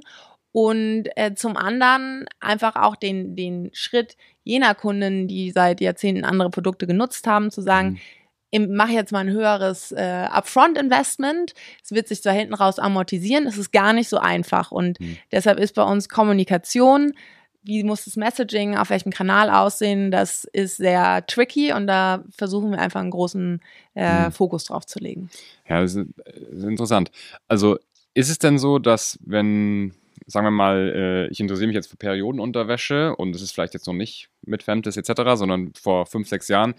Und 0.53 1.06
äh, 1.15 1.33
zum 1.33 1.57
anderen 1.57 2.25
einfach 2.39 2.75
auch 2.77 2.95
den, 2.95 3.36
den 3.36 3.69
Schritt 3.74 4.15
jener 4.44 4.74
Kunden, 4.74 5.27
die 5.27 5.51
seit 5.51 5.81
Jahrzehnten 5.81 6.24
andere 6.24 6.50
Produkte 6.50 6.88
genutzt 6.88 7.27
haben, 7.27 7.51
zu 7.51 7.62
sagen, 7.62 8.00
mhm. 8.54 8.75
mache 8.75 8.94
jetzt 8.94 9.12
mal 9.12 9.19
ein 9.19 9.31
höheres 9.31 9.92
äh, 9.92 10.27
Upfront-Investment. 10.30 11.54
Es 11.83 11.92
wird 11.92 12.07
sich 12.07 12.21
zwar 12.21 12.33
hinten 12.33 12.54
raus 12.54 12.80
amortisieren, 12.80 13.45
es 13.45 13.57
ist 13.57 13.71
gar 13.71 13.92
nicht 13.92 14.07
so 14.07 14.18
einfach. 14.18 14.71
Und 14.71 15.01
mhm. 15.01 15.18
deshalb 15.33 15.59
ist 15.59 15.75
bei 15.75 15.83
uns 15.83 16.07
Kommunikation 16.07 17.13
wie 17.63 17.83
muss 17.83 18.05
das 18.05 18.15
Messaging 18.15 18.75
auf 18.75 18.89
welchem 18.89 19.11
Kanal 19.11 19.49
aussehen, 19.49 20.11
das 20.11 20.45
ist 20.45 20.77
sehr 20.77 21.25
tricky 21.27 21.73
und 21.73 21.87
da 21.87 22.23
versuchen 22.35 22.71
wir 22.71 22.79
einfach 22.79 23.01
einen 23.01 23.11
großen 23.11 23.61
äh, 23.95 24.25
mhm. 24.25 24.31
Fokus 24.31 24.65
drauf 24.65 24.85
zu 24.85 24.99
legen. 24.99 25.29
Ja, 25.67 25.81
das 25.81 25.95
ist, 25.95 26.07
das 26.25 26.59
ist 26.59 26.63
interessant. 26.63 27.11
Also 27.47 27.77
ist 28.13 28.29
es 28.29 28.39
denn 28.39 28.57
so, 28.57 28.79
dass 28.79 29.19
wenn 29.23 29.93
sagen 30.31 30.45
wir 30.45 30.51
mal, 30.51 30.94
äh, 30.95 31.28
ich 31.31 31.39
interessiere 31.39 31.68
mich 31.68 31.75
jetzt 31.75 31.89
für 31.89 31.98
Periodenunterwäsche 31.98 33.16
und 33.16 33.36
es 33.36 33.42
ist 33.42 33.51
vielleicht 33.51 33.74
jetzt 33.74 33.88
noch 33.88 33.94
nicht 33.94 34.30
mit 34.44 34.63
Femtis 34.63 34.98
etc., 34.98 35.22
sondern 35.36 35.72
vor 35.74 36.06
fünf, 36.06 36.28
sechs 36.28 36.48
Jahren. 36.48 36.74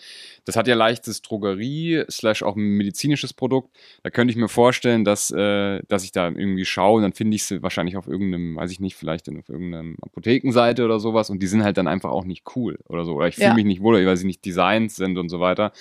Das 0.44 0.56
hat 0.56 0.66
ja 0.66 0.74
leichtes 0.74 1.22
Drogerie, 1.22 2.04
slash 2.10 2.42
auch 2.42 2.56
ein 2.56 2.62
medizinisches 2.62 3.32
Produkt. 3.32 3.76
Da 4.02 4.10
könnte 4.10 4.32
ich 4.32 4.36
mir 4.36 4.48
vorstellen, 4.48 5.04
dass, 5.04 5.30
äh, 5.30 5.80
dass 5.88 6.04
ich 6.04 6.12
da 6.12 6.28
irgendwie 6.28 6.64
schaue 6.64 6.96
und 6.96 7.02
dann 7.02 7.12
finde 7.12 7.34
ich 7.36 7.44
sie 7.44 7.62
wahrscheinlich 7.62 7.96
auf 7.96 8.06
irgendeinem, 8.06 8.56
weiß 8.56 8.70
ich 8.70 8.80
nicht, 8.80 8.96
vielleicht 8.96 9.28
auf 9.28 9.48
irgendeiner 9.48 9.94
Apothekenseite 10.02 10.84
oder 10.84 10.98
sowas 10.98 11.30
und 11.30 11.42
die 11.42 11.46
sind 11.46 11.62
halt 11.62 11.76
dann 11.76 11.86
einfach 11.86 12.10
auch 12.10 12.24
nicht 12.24 12.44
cool 12.56 12.78
oder 12.88 13.04
so. 13.04 13.14
Oder 13.14 13.28
ich 13.28 13.36
fühle 13.36 13.48
ja. 13.48 13.54
mich 13.54 13.64
nicht 13.64 13.82
wohl, 13.82 14.04
weil 14.04 14.16
sie 14.16 14.26
nicht 14.26 14.44
Designs 14.44 14.96
sind 14.96 15.18
und 15.18 15.28
so 15.28 15.40
weiter. 15.40 15.72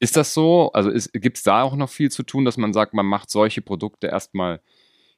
Ist 0.00 0.16
das 0.16 0.34
so? 0.34 0.70
Also 0.72 0.90
gibt 1.12 1.38
es 1.38 1.42
da 1.42 1.62
auch 1.62 1.76
noch 1.76 1.88
viel 1.88 2.10
zu 2.10 2.24
tun, 2.24 2.44
dass 2.44 2.56
man 2.56 2.72
sagt, 2.72 2.94
man 2.94 3.06
macht 3.06 3.30
solche 3.30 3.62
Produkte 3.62 4.08
erstmal 4.08 4.60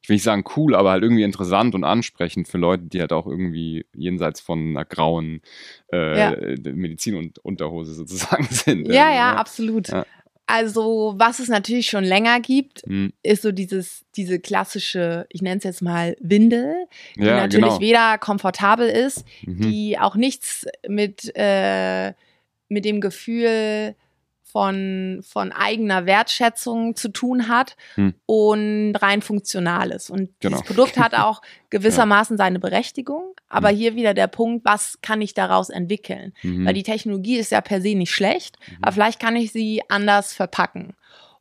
ich 0.05 0.11
will 0.11 0.17
nicht 0.17 0.23
sagen 0.23 0.45
cool, 0.55 0.75
aber 0.75 0.91
halt 0.91 1.03
irgendwie 1.03 1.23
interessant 1.23 1.75
und 1.75 1.83
ansprechend 1.83 2.47
für 2.47 2.59
Leute, 2.59 2.83
die 2.83 3.01
halt 3.01 3.15
auch 3.15 3.27
irgendwie 3.27 3.87
jenseits 3.95 4.39
von 4.39 4.59
einer 4.59 4.85
grauen 4.85 5.41
äh, 5.91 6.19
ja. 6.19 6.37
Medizin- 6.75 7.17
und 7.17 7.39
Unterhose 7.39 7.95
sozusagen 7.95 8.45
sind. 8.51 8.87
Ja, 8.89 9.09
ja, 9.09 9.15
ja, 9.15 9.37
absolut. 9.37 9.89
Ja. 9.89 10.05
Also, 10.45 11.15
was 11.17 11.39
es 11.39 11.49
natürlich 11.49 11.87
schon 11.87 12.05
länger 12.05 12.41
gibt, 12.41 12.83
hm. 12.83 13.15
ist 13.23 13.41
so 13.41 13.51
dieses, 13.51 14.05
diese 14.15 14.41
klassische, 14.41 15.25
ich 15.31 15.41
nenne 15.41 15.57
es 15.57 15.65
jetzt 15.65 15.81
mal 15.81 16.19
Windel, 16.21 16.75
die 17.17 17.23
ja, 17.23 17.37
natürlich 17.37 17.65
genau. 17.65 17.81
weder 17.81 18.19
komfortabel 18.19 18.87
ist, 18.87 19.25
mhm. 19.47 19.63
die 19.63 19.99
auch 19.99 20.17
nichts 20.17 20.67
mit, 20.87 21.33
äh, 21.35 22.13
mit 22.69 22.85
dem 22.85 23.01
Gefühl 23.01 23.95
von, 24.55 25.21
von 25.29 25.51
eigener 25.51 26.07
Wertschätzung 26.07 26.95
zu 26.95 27.09
tun 27.09 27.49
hat 27.49 27.77
hm. 27.97 28.15
und 28.25 28.95
rein 28.95 29.21
funktionales. 29.21 30.11
Und 30.11 30.31
genau. 30.39 30.59
dieses 30.59 30.63
Produkt 30.63 30.97
hat 30.97 31.17
auch 31.17 31.43
gewissermaßen 31.71 32.37
seine 32.37 32.61
Berechtigung, 32.61 33.35
aber 33.49 33.71
hm. 33.71 33.77
hier 33.77 33.97
wieder 33.97 34.15
der 34.15 34.29
Punkt, 34.29 34.65
was 34.65 35.01
kann 35.03 35.21
ich 35.21 35.35
daraus 35.35 35.71
entwickeln? 35.71 36.35
Mhm. 36.43 36.65
Weil 36.65 36.75
die 36.75 36.85
Technologie 36.85 37.39
ist 37.39 37.51
ja 37.51 37.61
per 37.63 37.81
se 37.81 37.97
nicht 37.97 38.15
schlecht, 38.15 38.57
mhm. 38.69 38.77
aber 38.83 38.93
vielleicht 38.93 39.19
kann 39.19 39.35
ich 39.35 39.51
sie 39.51 39.83
anders 39.89 40.33
verpacken. 40.33 40.95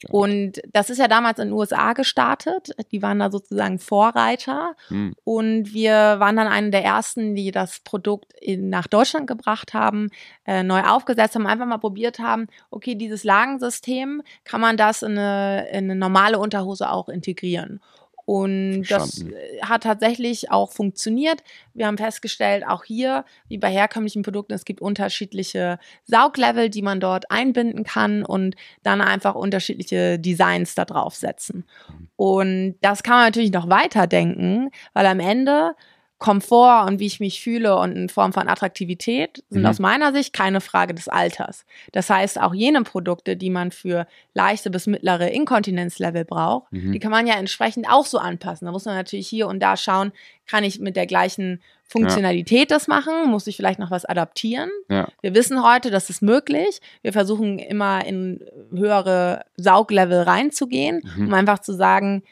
Und 0.09 0.61
das 0.71 0.89
ist 0.89 0.97
ja 0.97 1.07
damals 1.07 1.39
in 1.39 1.49
den 1.49 1.53
USA 1.53 1.93
gestartet. 1.93 2.71
Die 2.91 3.01
waren 3.01 3.19
da 3.19 3.31
sozusagen 3.31 3.79
Vorreiter. 3.79 4.75
Hm. 4.87 5.15
Und 5.23 5.73
wir 5.73 5.93
waren 5.93 6.35
dann 6.35 6.47
eine 6.47 6.71
der 6.71 6.83
ersten, 6.83 7.35
die 7.35 7.51
das 7.51 7.79
Produkt 7.79 8.33
in, 8.39 8.69
nach 8.69 8.87
Deutschland 8.87 9.27
gebracht 9.27 9.73
haben, 9.73 10.09
äh, 10.45 10.63
neu 10.63 10.81
aufgesetzt 10.81 11.35
haben, 11.35 11.47
einfach 11.47 11.65
mal 11.65 11.77
probiert 11.77 12.19
haben, 12.19 12.47
okay, 12.69 12.95
dieses 12.95 13.23
Lagensystem, 13.23 14.21
kann 14.43 14.61
man 14.61 14.77
das 14.77 15.01
in 15.01 15.17
eine, 15.17 15.69
in 15.69 15.85
eine 15.85 15.95
normale 15.95 16.39
Unterhose 16.39 16.89
auch 16.89 17.09
integrieren? 17.09 17.79
Und 18.25 18.83
das 18.89 19.25
hat 19.61 19.83
tatsächlich 19.83 20.49
auch 20.49 20.71
funktioniert. 20.71 21.43
Wir 21.73 21.87
haben 21.87 21.97
festgestellt, 21.97 22.65
auch 22.65 22.83
hier, 22.83 23.25
wie 23.49 23.57
bei 23.57 23.69
herkömmlichen 23.69 24.23
Produkten, 24.23 24.53
es 24.53 24.63
gibt 24.63 24.81
unterschiedliche 24.81 25.77
Sauglevel, 26.05 26.69
die 26.69 26.81
man 26.81 26.99
dort 26.99 27.29
einbinden 27.29 27.83
kann 27.83 28.23
und 28.23 28.55
dann 28.81 29.01
einfach 29.01 29.35
unterschiedliche 29.35 30.19
Designs 30.19 30.75
da 30.75 30.85
draufsetzen. 30.85 31.65
Mhm. 31.89 32.09
Und 32.15 32.75
das 32.81 33.03
kann 33.03 33.15
man 33.15 33.25
natürlich 33.25 33.51
noch 33.51 33.69
weiterdenken, 33.69 34.69
weil 34.93 35.05
am 35.05 35.19
Ende 35.19 35.75
Komfort 36.23 36.85
und 36.87 36.99
wie 36.99 37.05
ich 37.05 37.19
mich 37.19 37.41
fühle 37.41 37.75
und 37.75 37.97
in 37.97 38.07
Form 38.07 38.31
von 38.31 38.47
Attraktivität 38.47 39.43
sind 39.49 39.63
mhm. 39.63 39.67
aus 39.67 39.79
meiner 39.79 40.13
Sicht 40.13 40.31
keine 40.31 40.61
Frage 40.61 40.93
des 40.93 41.09
Alters. 41.09 41.65
Das 41.91 42.09
heißt, 42.09 42.39
auch 42.39 42.53
jene 42.53 42.81
Produkte, 42.83 43.35
die 43.35 43.49
man 43.49 43.71
für 43.71 44.07
leichte 44.33 44.69
bis 44.69 44.87
mittlere 44.87 45.31
Inkontinenzlevel 45.31 46.23
braucht, 46.23 46.71
mhm. 46.71 46.93
die 46.93 46.99
kann 46.99 47.11
man 47.11 47.27
ja 47.27 47.33
entsprechend 47.33 47.89
auch 47.89 48.05
so 48.05 48.19
anpassen. 48.19 48.65
Da 48.65 48.71
muss 48.71 48.85
man 48.85 48.95
natürlich 48.95 49.27
hier 49.27 49.47
und 49.47 49.59
da 49.59 49.75
schauen, 49.75 50.13
kann 50.47 50.63
ich 50.63 50.79
mit 50.79 50.95
der 50.95 51.07
gleichen 51.07 51.61
Funktionalität 51.83 52.71
ja. 52.71 52.77
das 52.77 52.87
machen? 52.87 53.29
Muss 53.29 53.45
ich 53.47 53.57
vielleicht 53.57 53.79
noch 53.79 53.91
was 53.91 54.05
adaptieren? 54.05 54.69
Ja. 54.87 55.09
Wir 55.21 55.35
wissen 55.35 55.61
heute, 55.61 55.91
das 55.91 56.09
ist 56.09 56.21
möglich. 56.21 56.79
Wir 57.01 57.11
versuchen 57.11 57.59
immer 57.59 58.05
in 58.05 58.39
höhere 58.71 59.43
Sauglevel 59.57 60.21
reinzugehen, 60.21 61.01
mhm. 61.17 61.27
um 61.27 61.33
einfach 61.33 61.59
zu 61.59 61.73
sagen, 61.73 62.23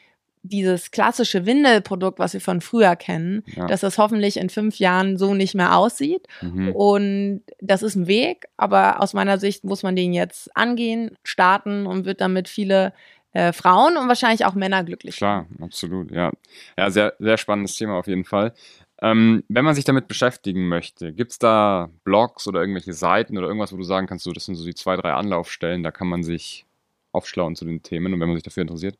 dieses 0.42 0.90
klassische 0.90 1.46
Windelprodukt, 1.46 2.18
was 2.18 2.32
wir 2.32 2.40
von 2.40 2.60
früher 2.60 2.96
kennen, 2.96 3.44
ja. 3.46 3.66
dass 3.66 3.80
das 3.80 3.98
hoffentlich 3.98 4.36
in 4.36 4.50
fünf 4.50 4.78
Jahren 4.78 5.16
so 5.16 5.34
nicht 5.34 5.54
mehr 5.54 5.76
aussieht. 5.76 6.26
Mhm. 6.40 6.72
Und 6.72 7.42
das 7.60 7.82
ist 7.82 7.94
ein 7.94 8.06
Weg, 8.06 8.46
aber 8.56 9.00
aus 9.00 9.14
meiner 9.14 9.38
Sicht 9.38 9.64
muss 9.64 9.82
man 9.82 9.94
den 9.96 10.12
jetzt 10.12 10.54
angehen, 10.56 11.16
starten 11.22 11.86
und 11.86 12.04
wird 12.04 12.20
damit 12.20 12.48
viele 12.48 12.92
äh, 13.32 13.52
Frauen 13.52 13.96
und 13.96 14.08
wahrscheinlich 14.08 14.44
auch 14.44 14.54
Männer 14.54 14.84
glücklich. 14.84 15.16
Klar, 15.16 15.46
absolut, 15.60 16.10
ja. 16.10 16.32
Ja, 16.76 16.90
sehr, 16.90 17.14
sehr 17.18 17.38
spannendes 17.38 17.76
Thema 17.76 17.98
auf 17.98 18.06
jeden 18.06 18.24
Fall. 18.24 18.52
Ähm, 19.00 19.42
wenn 19.48 19.64
man 19.64 19.74
sich 19.74 19.84
damit 19.84 20.06
beschäftigen 20.06 20.68
möchte, 20.68 21.12
gibt 21.12 21.32
es 21.32 21.38
da 21.38 21.90
Blogs 22.04 22.46
oder 22.46 22.60
irgendwelche 22.60 22.92
Seiten 22.92 23.36
oder 23.38 23.46
irgendwas, 23.48 23.72
wo 23.72 23.76
du 23.76 23.82
sagen 23.82 24.06
kannst, 24.06 24.24
so, 24.24 24.32
das 24.32 24.44
sind 24.44 24.54
so 24.54 24.64
die 24.64 24.74
zwei, 24.74 24.96
drei 24.96 25.12
Anlaufstellen, 25.12 25.82
da 25.82 25.90
kann 25.90 26.08
man 26.08 26.22
sich 26.22 26.66
aufschlauen 27.10 27.56
zu 27.56 27.64
den 27.64 27.82
Themen 27.82 28.14
und 28.14 28.20
wenn 28.20 28.28
man 28.28 28.36
sich 28.36 28.44
dafür 28.44 28.62
interessiert? 28.62 28.96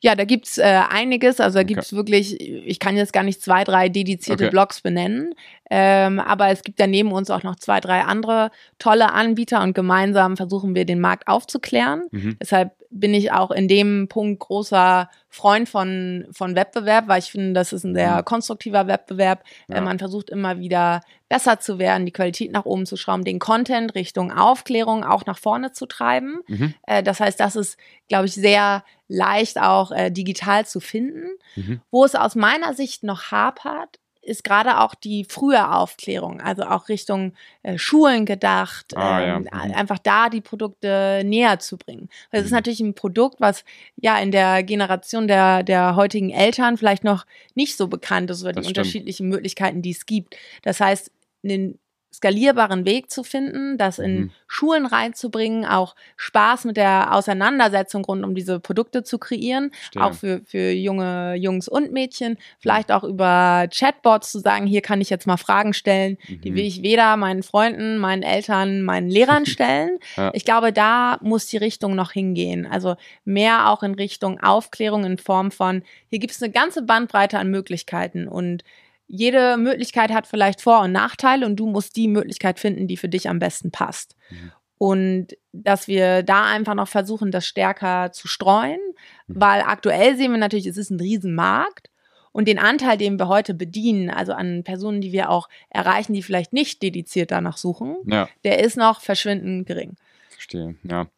Ja, 0.00 0.14
da 0.14 0.24
gibt's 0.24 0.58
äh, 0.58 0.82
einiges. 0.88 1.40
Also 1.40 1.58
da 1.58 1.64
okay. 1.64 1.74
gibt's 1.74 1.92
wirklich, 1.92 2.40
ich 2.40 2.78
kann 2.78 2.96
jetzt 2.96 3.12
gar 3.12 3.24
nicht 3.24 3.42
zwei, 3.42 3.64
drei 3.64 3.88
dedizierte 3.88 4.44
okay. 4.44 4.50
Blogs 4.50 4.80
benennen. 4.80 5.34
Ähm, 5.70 6.20
aber 6.20 6.48
es 6.48 6.62
gibt 6.62 6.78
ja 6.78 6.86
neben 6.86 7.12
uns 7.12 7.30
auch 7.30 7.42
noch 7.42 7.56
zwei, 7.56 7.80
drei 7.80 8.02
andere 8.02 8.50
tolle 8.78 9.12
Anbieter 9.12 9.62
und 9.62 9.74
gemeinsam 9.74 10.36
versuchen 10.36 10.74
wir 10.74 10.84
den 10.84 11.00
Markt 11.00 11.26
aufzuklären. 11.26 12.04
Mhm. 12.12 12.36
Deshalb 12.40 12.72
bin 12.90 13.14
ich 13.14 13.32
auch 13.32 13.50
in 13.50 13.68
dem 13.68 14.08
Punkt 14.08 14.40
großer 14.40 15.10
Freund 15.28 15.68
von, 15.68 16.26
von 16.32 16.56
Wettbewerb, 16.56 17.06
weil 17.06 17.18
ich 17.18 17.30
finde, 17.30 17.52
das 17.52 17.72
ist 17.72 17.84
ein 17.84 17.94
sehr 17.94 18.16
mhm. 18.16 18.24
konstruktiver 18.24 18.86
Wettbewerb. 18.86 19.44
Ja. 19.68 19.76
Äh, 19.76 19.80
man 19.82 19.98
versucht 19.98 20.30
immer 20.30 20.58
wieder 20.58 21.02
besser 21.28 21.60
zu 21.60 21.78
werden, 21.78 22.06
die 22.06 22.12
Qualität 22.12 22.52
nach 22.52 22.64
oben 22.64 22.86
zu 22.86 22.96
schrauben, 22.96 23.24
den 23.24 23.38
Content 23.38 23.94
Richtung 23.94 24.32
Aufklärung 24.32 25.04
auch 25.04 25.26
nach 25.26 25.38
vorne 25.38 25.72
zu 25.72 25.86
treiben. 25.86 26.40
Mhm. 26.46 26.74
Äh, 26.86 27.02
das 27.02 27.20
heißt, 27.20 27.38
das 27.38 27.56
ist, 27.56 27.78
glaube 28.08 28.26
ich, 28.26 28.34
sehr 28.34 28.84
leicht 29.06 29.60
auch 29.60 29.92
äh, 29.92 30.10
digital 30.10 30.66
zu 30.66 30.80
finden. 30.80 31.28
Mhm. 31.56 31.80
Wo 31.90 32.04
es 32.04 32.14
aus 32.14 32.34
meiner 32.34 32.74
Sicht 32.74 33.02
noch 33.02 33.30
hapert, 33.30 33.98
ist 34.22 34.44
gerade 34.44 34.80
auch 34.80 34.94
die 34.94 35.24
frühe 35.24 35.72
Aufklärung, 35.72 36.40
also 36.40 36.62
auch 36.62 36.88
Richtung 36.88 37.32
äh, 37.62 37.78
Schulen 37.78 38.26
gedacht, 38.26 38.96
ah, 38.96 39.20
ähm, 39.20 39.48
ja. 39.50 39.64
mhm. 39.64 39.74
einfach 39.74 39.98
da 39.98 40.28
die 40.28 40.40
Produkte 40.40 41.22
näher 41.24 41.58
zu 41.58 41.78
bringen. 41.78 42.08
Weil 42.30 42.40
es 42.40 42.46
ist 42.46 42.52
mhm. 42.52 42.56
natürlich 42.56 42.80
ein 42.80 42.94
Produkt, 42.94 43.40
was 43.40 43.64
ja 43.96 44.18
in 44.18 44.30
der 44.30 44.62
Generation 44.62 45.28
der, 45.28 45.62
der 45.62 45.96
heutigen 45.96 46.30
Eltern 46.30 46.76
vielleicht 46.76 47.04
noch 47.04 47.26
nicht 47.54 47.76
so 47.76 47.88
bekannt 47.88 48.30
ist 48.30 48.42
oder 48.42 48.52
das 48.52 48.62
die 48.62 48.70
stimmt. 48.70 48.78
unterschiedlichen 48.78 49.28
Möglichkeiten, 49.28 49.82
die 49.82 49.90
es 49.92 50.04
gibt. 50.04 50.36
Das 50.62 50.80
heißt, 50.80 51.10
einen 51.44 51.78
skalierbaren 52.12 52.86
Weg 52.86 53.10
zu 53.10 53.22
finden, 53.22 53.76
das 53.76 53.98
in 53.98 54.20
mhm. 54.20 54.30
Schulen 54.46 54.86
reinzubringen, 54.86 55.64
auch 55.66 55.94
Spaß 56.16 56.64
mit 56.64 56.76
der 56.76 57.14
Auseinandersetzung 57.14 58.04
rund 58.04 58.24
um 58.24 58.34
diese 58.34 58.60
Produkte 58.60 59.02
zu 59.04 59.18
kreieren, 59.18 59.70
Stimmt. 59.88 60.04
auch 60.04 60.14
für, 60.14 60.40
für 60.44 60.70
junge 60.70 61.34
Jungs 61.34 61.68
und 61.68 61.92
Mädchen, 61.92 62.38
vielleicht 62.58 62.90
auch 62.90 63.04
über 63.04 63.68
Chatbots 63.72 64.32
zu 64.32 64.38
sagen, 64.38 64.66
hier 64.66 64.80
kann 64.80 65.00
ich 65.00 65.10
jetzt 65.10 65.26
mal 65.26 65.36
Fragen 65.36 65.74
stellen, 65.74 66.16
mhm. 66.28 66.40
die 66.40 66.54
will 66.54 66.64
ich 66.64 66.82
weder 66.82 67.16
meinen 67.16 67.42
Freunden, 67.42 67.98
meinen 67.98 68.22
Eltern, 68.22 68.82
meinen 68.82 69.10
Lehrern 69.10 69.46
stellen. 69.46 69.98
ja. 70.16 70.30
Ich 70.34 70.44
glaube, 70.44 70.72
da 70.72 71.18
muss 71.20 71.46
die 71.46 71.58
Richtung 71.58 71.94
noch 71.94 72.12
hingehen. 72.12 72.66
Also 72.66 72.96
mehr 73.24 73.68
auch 73.68 73.82
in 73.82 73.94
Richtung 73.94 74.40
Aufklärung 74.40 75.04
in 75.04 75.18
Form 75.18 75.50
von, 75.50 75.82
hier 76.08 76.18
gibt 76.18 76.32
es 76.32 76.42
eine 76.42 76.52
ganze 76.52 76.82
Bandbreite 76.82 77.38
an 77.38 77.50
Möglichkeiten 77.50 78.28
und 78.28 78.64
jede 79.08 79.56
Möglichkeit 79.56 80.12
hat 80.12 80.26
vielleicht 80.26 80.60
Vor- 80.60 80.82
und 80.82 80.92
Nachteile 80.92 81.46
und 81.46 81.56
du 81.56 81.66
musst 81.66 81.96
die 81.96 82.08
Möglichkeit 82.08 82.60
finden, 82.60 82.86
die 82.86 82.96
für 82.96 83.08
dich 83.08 83.28
am 83.28 83.38
besten 83.38 83.70
passt. 83.70 84.14
Mhm. 84.30 84.52
Und 84.76 85.26
dass 85.52 85.88
wir 85.88 86.22
da 86.22 86.44
einfach 86.44 86.74
noch 86.74 86.86
versuchen, 86.86 87.32
das 87.32 87.46
stärker 87.46 88.12
zu 88.12 88.28
streuen, 88.28 88.78
mhm. 89.26 89.34
weil 89.40 89.62
aktuell 89.62 90.16
sehen 90.16 90.30
wir 90.30 90.38
natürlich, 90.38 90.66
es 90.66 90.76
ist 90.76 90.90
ein 90.90 91.00
Riesenmarkt. 91.00 91.90
Und 92.30 92.46
den 92.46 92.58
Anteil, 92.58 92.98
den 92.98 93.18
wir 93.18 93.26
heute 93.26 93.54
bedienen, 93.54 94.10
also 94.10 94.32
an 94.34 94.62
Personen, 94.62 95.00
die 95.00 95.10
wir 95.10 95.30
auch 95.30 95.48
erreichen, 95.70 96.12
die 96.12 96.22
vielleicht 96.22 96.52
nicht 96.52 96.82
dediziert 96.82 97.32
danach 97.32 97.56
suchen, 97.56 97.96
ja. 98.04 98.28
der 98.44 98.60
ist 98.60 98.76
noch 98.76 99.00
verschwindend 99.00 99.66
gering. 99.66 99.96
Verstehe, 100.28 100.76
ja. 100.84 101.08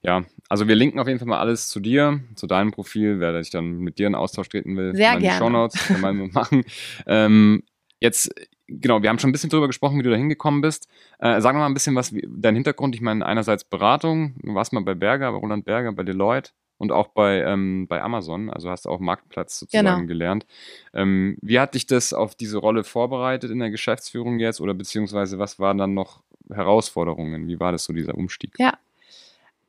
Ja, 0.00 0.24
also 0.52 0.68
wir 0.68 0.74
linken 0.74 0.98
auf 0.98 1.08
jeden 1.08 1.18
Fall 1.18 1.28
mal 1.28 1.38
alles 1.38 1.68
zu 1.68 1.80
dir, 1.80 2.20
zu 2.34 2.46
deinem 2.46 2.72
Profil, 2.72 3.20
wer 3.20 3.42
sich 3.42 3.50
dann 3.50 3.78
mit 3.78 3.98
dir 3.98 4.06
in 4.06 4.14
Austausch 4.14 4.50
treten 4.50 4.76
will. 4.76 4.94
Sehr 4.94 5.16
gerne. 5.16 5.38
Shownotes 5.38 5.86
kann 5.86 6.02
man 6.02 6.30
machen. 6.30 6.62
Ähm, 7.06 7.62
jetzt, 8.00 8.34
genau, 8.68 9.02
wir 9.02 9.08
haben 9.08 9.18
schon 9.18 9.30
ein 9.30 9.32
bisschen 9.32 9.48
drüber 9.48 9.66
gesprochen, 9.66 9.98
wie 9.98 10.02
du 10.02 10.10
da 10.10 10.16
hingekommen 10.16 10.60
bist. 10.60 10.88
Äh, 11.20 11.40
sag 11.40 11.54
mal 11.54 11.64
ein 11.64 11.72
bisschen 11.72 11.96
was, 11.96 12.12
wie, 12.12 12.28
dein 12.30 12.54
Hintergrund. 12.54 12.94
Ich 12.94 13.00
meine, 13.00 13.24
einerseits 13.24 13.64
Beratung, 13.64 14.34
du 14.42 14.54
warst 14.54 14.74
mal 14.74 14.82
bei 14.82 14.94
Berger, 14.94 15.32
bei 15.32 15.38
Roland 15.38 15.64
Berger, 15.64 15.90
bei 15.92 16.02
Deloitte 16.02 16.50
und 16.76 16.92
auch 16.92 17.08
bei, 17.08 17.40
ähm, 17.44 17.86
bei 17.88 18.02
Amazon, 18.02 18.50
also 18.50 18.68
hast 18.68 18.84
du 18.84 18.90
auch 18.90 19.00
Marktplatz 19.00 19.58
sozusagen 19.58 19.86
genau. 19.86 20.06
gelernt. 20.06 20.44
Ähm, 20.92 21.38
wie 21.40 21.60
hat 21.60 21.74
dich 21.74 21.86
das 21.86 22.12
auf 22.12 22.34
diese 22.34 22.58
Rolle 22.58 22.84
vorbereitet 22.84 23.50
in 23.50 23.58
der 23.58 23.70
Geschäftsführung 23.70 24.38
jetzt 24.38 24.60
oder 24.60 24.74
beziehungsweise 24.74 25.38
was 25.38 25.58
waren 25.58 25.78
dann 25.78 25.94
noch 25.94 26.22
Herausforderungen? 26.52 27.48
Wie 27.48 27.58
war 27.58 27.72
das 27.72 27.84
so, 27.84 27.94
dieser 27.94 28.14
Umstieg? 28.14 28.54
Ja, 28.58 28.74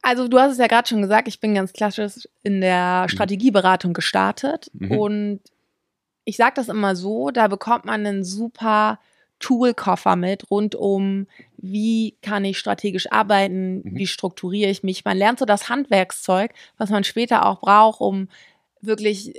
also 0.03 0.27
du 0.27 0.37
hast 0.37 0.51
es 0.51 0.57
ja 0.59 0.67
gerade 0.67 0.87
schon 0.87 1.01
gesagt, 1.01 1.27
ich 1.27 1.39
bin 1.39 1.55
ganz 1.55 1.73
klassisch 1.73 2.27
in 2.43 2.61
der 2.61 3.03
mhm. 3.03 3.09
Strategieberatung 3.09 3.93
gestartet 3.93 4.69
mhm. 4.73 4.91
und 4.91 5.39
ich 6.25 6.37
sage 6.37 6.53
das 6.55 6.69
immer 6.69 6.95
so, 6.95 7.31
da 7.31 7.47
bekommt 7.47 7.85
man 7.85 8.05
einen 8.05 8.23
super 8.23 8.99
Toolkoffer 9.39 10.15
mit 10.15 10.49
rund 10.51 10.75
um, 10.75 11.27
wie 11.57 12.15
kann 12.21 12.45
ich 12.45 12.59
strategisch 12.59 13.11
arbeiten, 13.11 13.75
mhm. 13.75 13.95
wie 13.95 14.07
strukturiere 14.07 14.69
ich 14.69 14.83
mich. 14.83 15.05
Man 15.05 15.17
lernt 15.17 15.39
so 15.39 15.45
das 15.45 15.69
Handwerkszeug, 15.69 16.51
was 16.77 16.89
man 16.89 17.03
später 17.03 17.45
auch 17.45 17.61
braucht, 17.61 18.01
um 18.01 18.27
wirklich 18.81 19.33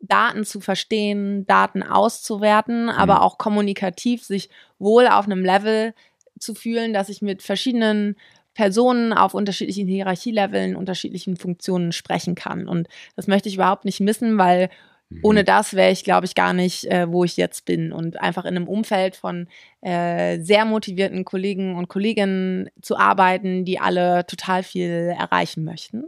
Daten 0.00 0.44
zu 0.44 0.60
verstehen, 0.60 1.44
Daten 1.46 1.82
auszuwerten, 1.82 2.84
mhm. 2.84 2.90
aber 2.90 3.22
auch 3.22 3.36
kommunikativ 3.36 4.24
sich 4.24 4.48
wohl 4.78 5.08
auf 5.08 5.24
einem 5.26 5.44
Level 5.44 5.92
zu 6.38 6.54
fühlen, 6.54 6.92
dass 6.92 7.08
ich 7.08 7.20
mit 7.20 7.42
verschiedenen 7.42 8.16
Personen 8.54 9.12
auf 9.12 9.34
unterschiedlichen 9.34 9.86
Hierarchieleveln, 9.86 10.76
unterschiedlichen 10.76 11.36
Funktionen 11.36 11.92
sprechen 11.92 12.34
kann. 12.34 12.68
Und 12.68 12.88
das 13.16 13.26
möchte 13.26 13.48
ich 13.48 13.56
überhaupt 13.56 13.84
nicht 13.84 14.00
missen, 14.00 14.38
weil 14.38 14.70
mhm. 15.10 15.20
ohne 15.22 15.44
das 15.44 15.74
wäre 15.74 15.90
ich, 15.90 16.04
glaube 16.04 16.26
ich, 16.26 16.34
gar 16.34 16.52
nicht, 16.52 16.84
äh, 16.84 17.10
wo 17.10 17.24
ich 17.24 17.36
jetzt 17.36 17.64
bin. 17.64 17.92
Und 17.92 18.20
einfach 18.20 18.44
in 18.44 18.56
einem 18.56 18.68
Umfeld 18.68 19.16
von 19.16 19.48
äh, 19.80 20.40
sehr 20.40 20.64
motivierten 20.64 21.24
Kollegen 21.24 21.76
und 21.76 21.88
Kolleginnen 21.88 22.70
zu 22.80 22.96
arbeiten, 22.96 23.64
die 23.64 23.80
alle 23.80 24.26
total 24.26 24.62
viel 24.62 25.14
erreichen 25.18 25.64
möchten. 25.64 26.04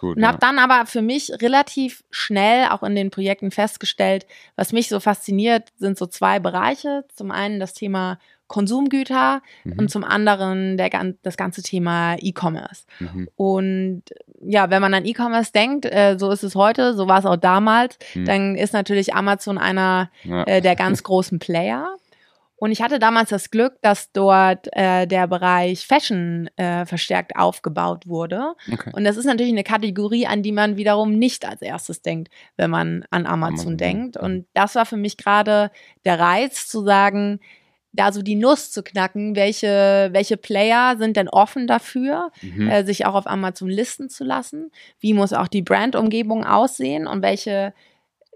Gut, 0.00 0.16
und 0.16 0.26
habe 0.26 0.36
ja. 0.36 0.38
dann 0.40 0.58
aber 0.58 0.86
für 0.86 1.02
mich 1.02 1.30
relativ 1.42 2.04
schnell 2.10 2.68
auch 2.70 2.82
in 2.82 2.94
den 2.94 3.10
Projekten 3.10 3.50
festgestellt, 3.50 4.26
was 4.56 4.72
mich 4.72 4.88
so 4.88 4.98
fasziniert, 4.98 5.68
sind 5.76 5.98
so 5.98 6.06
zwei 6.06 6.40
Bereiche. 6.40 7.04
Zum 7.14 7.30
einen 7.30 7.60
das 7.60 7.74
Thema 7.74 8.18
Konsumgüter 8.50 9.42
mhm. 9.62 9.78
und 9.78 9.90
zum 9.90 10.02
anderen 10.02 10.76
der, 10.76 10.90
das 11.22 11.36
ganze 11.36 11.62
Thema 11.62 12.16
E-Commerce. 12.18 12.84
Mhm. 12.98 13.28
Und 13.36 14.02
ja, 14.42 14.70
wenn 14.70 14.82
man 14.82 14.92
an 14.92 15.04
E-Commerce 15.04 15.52
denkt, 15.52 15.86
äh, 15.86 16.16
so 16.18 16.32
ist 16.32 16.42
es 16.42 16.56
heute, 16.56 16.94
so 16.94 17.06
war 17.06 17.20
es 17.20 17.26
auch 17.26 17.36
damals, 17.36 17.96
mhm. 18.12 18.24
dann 18.24 18.56
ist 18.56 18.72
natürlich 18.72 19.14
Amazon 19.14 19.56
einer 19.56 20.10
ja. 20.24 20.42
äh, 20.44 20.60
der 20.60 20.74
ganz 20.74 21.02
großen 21.04 21.38
Player. 21.38 21.96
Und 22.56 22.72
ich 22.72 22.82
hatte 22.82 22.98
damals 22.98 23.30
das 23.30 23.50
Glück, 23.50 23.80
dass 23.82 24.10
dort 24.12 24.66
äh, 24.72 25.06
der 25.06 25.28
Bereich 25.28 25.86
Fashion 25.86 26.50
äh, 26.56 26.84
verstärkt 26.86 27.36
aufgebaut 27.36 28.08
wurde. 28.08 28.54
Okay. 28.70 28.90
Und 28.92 29.04
das 29.04 29.16
ist 29.16 29.26
natürlich 29.26 29.52
eine 29.52 29.64
Kategorie, 29.64 30.26
an 30.26 30.42
die 30.42 30.52
man 30.52 30.76
wiederum 30.76 31.12
nicht 31.12 31.48
als 31.48 31.62
erstes 31.62 32.02
denkt, 32.02 32.30
wenn 32.56 32.68
man 32.70 33.04
an 33.10 33.26
Amazon, 33.26 33.52
Amazon. 33.52 33.76
denkt. 33.78 34.16
Und 34.16 34.46
das 34.54 34.74
war 34.74 34.84
für 34.86 34.96
mich 34.96 35.16
gerade 35.16 35.70
der 36.04 36.18
Reiz 36.18 36.66
zu 36.66 36.82
sagen, 36.82 37.40
da 37.92 38.12
so 38.12 38.22
die 38.22 38.36
Nuss 38.36 38.70
zu 38.70 38.82
knacken, 38.82 39.34
welche, 39.34 40.10
welche 40.12 40.36
Player 40.36 40.96
sind 40.96 41.16
denn 41.16 41.28
offen 41.28 41.66
dafür, 41.66 42.30
mhm. 42.40 42.68
äh, 42.68 42.84
sich 42.84 43.06
auch 43.06 43.14
auf 43.14 43.26
Amazon 43.26 43.68
listen 43.68 44.08
zu 44.08 44.24
lassen? 44.24 44.70
Wie 45.00 45.14
muss 45.14 45.32
auch 45.32 45.48
die 45.48 45.62
Brandumgebung 45.62 46.44
aussehen 46.44 47.06
und 47.06 47.22
welche 47.22 47.72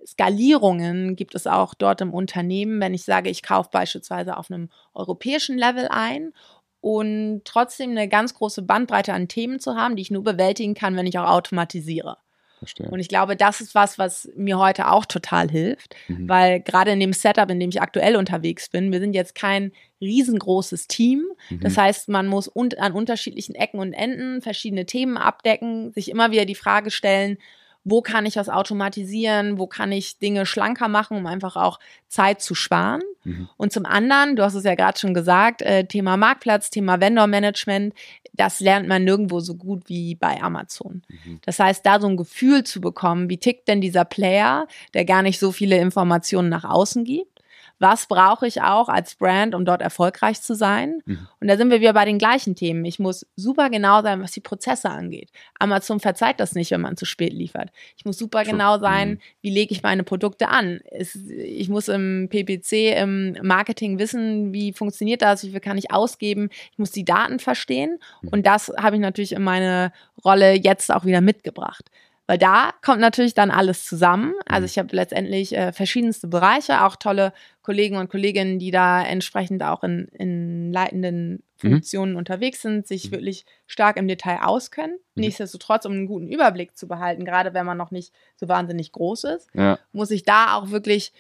Skalierungen 0.07 1.17
gibt 1.17 1.35
es 1.35 1.47
auch 1.47 1.75
dort 1.75 2.01
im 2.01 2.13
Unternehmen, 2.13 2.81
wenn 2.81 2.95
ich 2.95 3.05
sage, 3.05 3.31
ich 3.31 3.43
kaufe 3.43 3.71
beispielsweise 3.73 4.37
auf 4.37 4.51
einem 4.51 4.69
europäischen 4.93 5.57
Level 5.57 5.89
ein 5.89 6.33
und 6.81 7.43
trotzdem 7.45 7.93
eine 7.93 8.09
ganz 8.09 8.35
große 8.35 8.63
Bandbreite 8.63 9.15
an 9.15 9.29
Themen 9.29 9.61
zu 9.61 9.75
haben, 9.77 9.97
die 9.97 10.03
ich 10.03 10.11
nur 10.11 10.23
bewältigen 10.23 10.75
kann, 10.75 10.97
wenn 10.97 11.07
ich 11.07 11.19
auch 11.19 11.31
automatisiere. 11.31 12.19
Verstehe. 12.65 12.89
Und 12.91 13.01
ich 13.01 13.09
glaube, 13.09 13.37
das 13.37 13.61
ist 13.61 13.75
was, 13.75 13.99
was 13.99 14.29
mir 14.37 14.59
heute 14.59 14.91
auch 14.91 15.05
total 15.07 15.51
hilft, 15.51 15.95
Mhm. 16.09 16.29
weil 16.29 16.61
gerade 16.61 16.91
in 16.93 17.01
dem 17.01 17.13
Setup, 17.13 17.51
in 17.51 17.61
dem 17.61 17.71
ich 17.71 17.81
aktuell 17.81 18.17
unterwegs 18.17 18.69
bin, 18.69 18.91
wir 18.93 19.01
sind 19.01 19.15
jetzt 19.15 19.35
kein 19.35 19.73
riesengroßes 20.01 20.87
Team. 20.87 21.25
Mhm. 21.51 21.61
Das 21.61 21.77
heißt, 21.77 22.09
man 22.09 22.27
muss 22.27 22.49
un 22.55 22.71
an 22.79 22.93
unterschiedlichen 22.93 23.55
Ecken 23.55 23.81
und 23.81 23.93
Enden 23.93 24.41
verschiedene 24.43 24.87
Themen 24.87 25.17
abdecken, 25.17 25.93
sich 25.93 26.11
immer 26.11 26.31
wieder 26.31 26.45
die 26.45 26.55
Frage 26.55 26.91
stellen, 26.91 27.39
wo 27.85 28.01
kann 28.01 28.27
ich 28.27 28.37
was 28.37 28.49
automatisieren, 28.49 29.59
wo 29.59 29.67
kann 29.67 29.93
ich 29.93 30.19
Dinge 30.19 30.47
schlanker 30.47 30.89
machen, 30.89 31.17
um 31.19 31.27
einfach 31.27 31.57
auch 31.57 31.79
Zeit 32.09 32.41
zu 32.41 32.55
sparen. 32.55 33.03
Mhm. 33.25 33.49
Und 33.57 33.73
zum 33.73 33.85
anderen, 33.85 34.37
du 34.37 34.43
hast 34.43 34.55
es 34.55 34.65
ja 34.65 34.75
gerade 34.75 34.99
schon 34.99 35.15
gesagt, 35.15 35.63
äh, 35.63 35.85
Thema 35.85 36.17
Marktplatz, 36.17 36.71
Thema 36.71 37.01
Vendor-Management, 37.01 37.95
das 38.33 38.61
lernt 38.61 38.89
man 38.89 39.05
nirgendwo 39.05 39.41
so 39.41 39.55
gut 39.55 39.89
wie 39.89 40.15
bei 40.15 40.43
Amazon. 40.43 41.03
Mhm. 41.09 41.41
Das 41.45 41.59
heißt, 41.59 41.85
da 41.85 42.01
so 42.01 42.09
ein 42.09 42.17
Gefühl 42.17 42.65
zu 42.65 42.81
bekommen, 42.81 43.29
wie 43.29 43.39
tickt 43.39 43.69
denn 43.69 43.81
dieser 43.81 44.05
Player, 44.05 44.67
der 44.95 45.05
gar 45.05 45.23
nicht 45.23 45.39
so 45.39 45.53
viele 45.53 45.79
Informationen 45.79 46.49
nach 46.49 46.65
außen 46.65 47.05
gibt? 47.05 47.34
Was 47.81 48.07
brauche 48.07 48.47
ich 48.47 48.63
auch 48.63 48.89
als 48.89 49.17
Brand, 49.17 49.55
um 49.55 49.65
dort 49.65 49.83
erfolgreich 49.83 50.41
zu 50.41 50.55
sein? 50.55 51.01
Mhm. 51.07 51.29
Und 51.41 51.49
da 51.49 51.57
sind 51.57 51.71
wir 51.71 51.81
wieder 51.81 51.93
bei 51.93 52.05
den 52.05 52.19
gleichen 52.19 52.55
Themen. 52.55 52.85
Ich 52.85 52.99
muss 52.99 53.27
super 53.37 53.69
genau 53.69 54.01
sein, 54.03 54.23
was 54.23 54.31
die 54.33 54.41
Prozesse 54.41 54.89
angeht. 54.91 55.31
Amazon 55.59 55.99
verzeiht 56.01 56.39
das 56.41 56.55
nicht, 56.55 56.71
wenn 56.71 56.81
man 56.81 56.97
zu 56.97 57.05
spät 57.05 57.33
liefert. 57.33 57.71
Ich 57.97 58.05
muss 58.05 58.17
super 58.17 58.45
genau 58.45 58.79
sein, 58.79 59.11
Mhm. 59.11 59.19
wie 59.43 59.51
lege 59.51 59.73
ich 59.75 59.83
meine 59.83 60.05
Produkte 60.05 60.49
an. 60.49 60.81
Ich 60.93 61.69
muss 61.69 61.89
im 61.89 62.29
PPC, 62.31 62.93
im 62.97 63.37
Marketing 63.43 63.99
wissen, 63.99 64.53
wie 64.53 64.73
funktioniert 64.73 65.23
das, 65.23 65.43
wie 65.45 65.51
viel 65.51 65.61
kann 65.61 65.77
ich 65.79 65.91
ausgeben. 65.93 66.51
Ich 66.73 66.79
muss 66.79 66.93
die 66.93 67.05
Daten 67.05 67.39
verstehen. 67.41 67.99
Mhm. 68.23 68.29
Und 68.31 68.47
das 68.47 68.73
habe 68.79 68.97
ich 68.97 69.03
natürlich 69.03 69.33
in 69.33 69.43
meine 69.43 69.93
Rolle 70.25 70.55
jetzt 70.55 70.93
auch 70.93 71.05
wieder 71.05 71.21
mitgebracht. 71.21 71.91
Weil 72.27 72.39
da 72.39 72.71
kommt 72.81 73.01
natürlich 73.01 73.35
dann 73.35 73.51
alles 73.51 73.85
zusammen. 73.85 74.33
Also 74.47 74.61
Mhm. 74.63 74.67
ich 74.67 74.79
habe 74.79 74.97
letztendlich 74.97 75.55
äh, 75.55 75.73
verschiedenste 75.73 76.27
Bereiche, 76.27 76.83
auch 76.85 76.97
tolle 76.97 77.35
Kollegen 77.65 77.97
und 77.97 78.09
Kolleginnen, 78.11 78.61
die 78.61 78.71
da 78.71 79.03
entsprechend 79.03 79.63
auch 79.65 79.83
in, 79.83 80.07
in 80.17 80.73
leitenden 80.73 81.43
Mhm. 81.63 81.71
Funktionen 81.71 82.17
unterwegs 82.17 82.61
sind, 82.63 82.87
sich 82.87 83.07
Mhm. 83.07 83.13
wirklich 83.13 83.47
stark 83.67 83.97
im 83.97 84.07
Detail 84.07 84.41
auskennen. 84.45 84.97
Mhm. 85.15 85.21
Nichtsdestotrotz, 85.23 85.87
um 85.87 85.93
einen 85.93 86.07
guten 86.07 86.29
Überblick 86.29 86.77
zu 86.77 86.87
behalten, 86.87 87.25
gerade 87.25 87.55
wenn 87.55 87.65
man 87.67 87.79
noch 87.79 87.91
nicht 87.91 88.13
so 88.37 88.49
wahnsinnig 88.49 88.93
groß 88.93 89.25
ist, 89.25 89.49
Ja. 89.55 89.79
muss 89.93 90.11
ich 90.11 90.25
da 90.25 90.55
auch 90.57 90.71
wirklich 90.71 91.13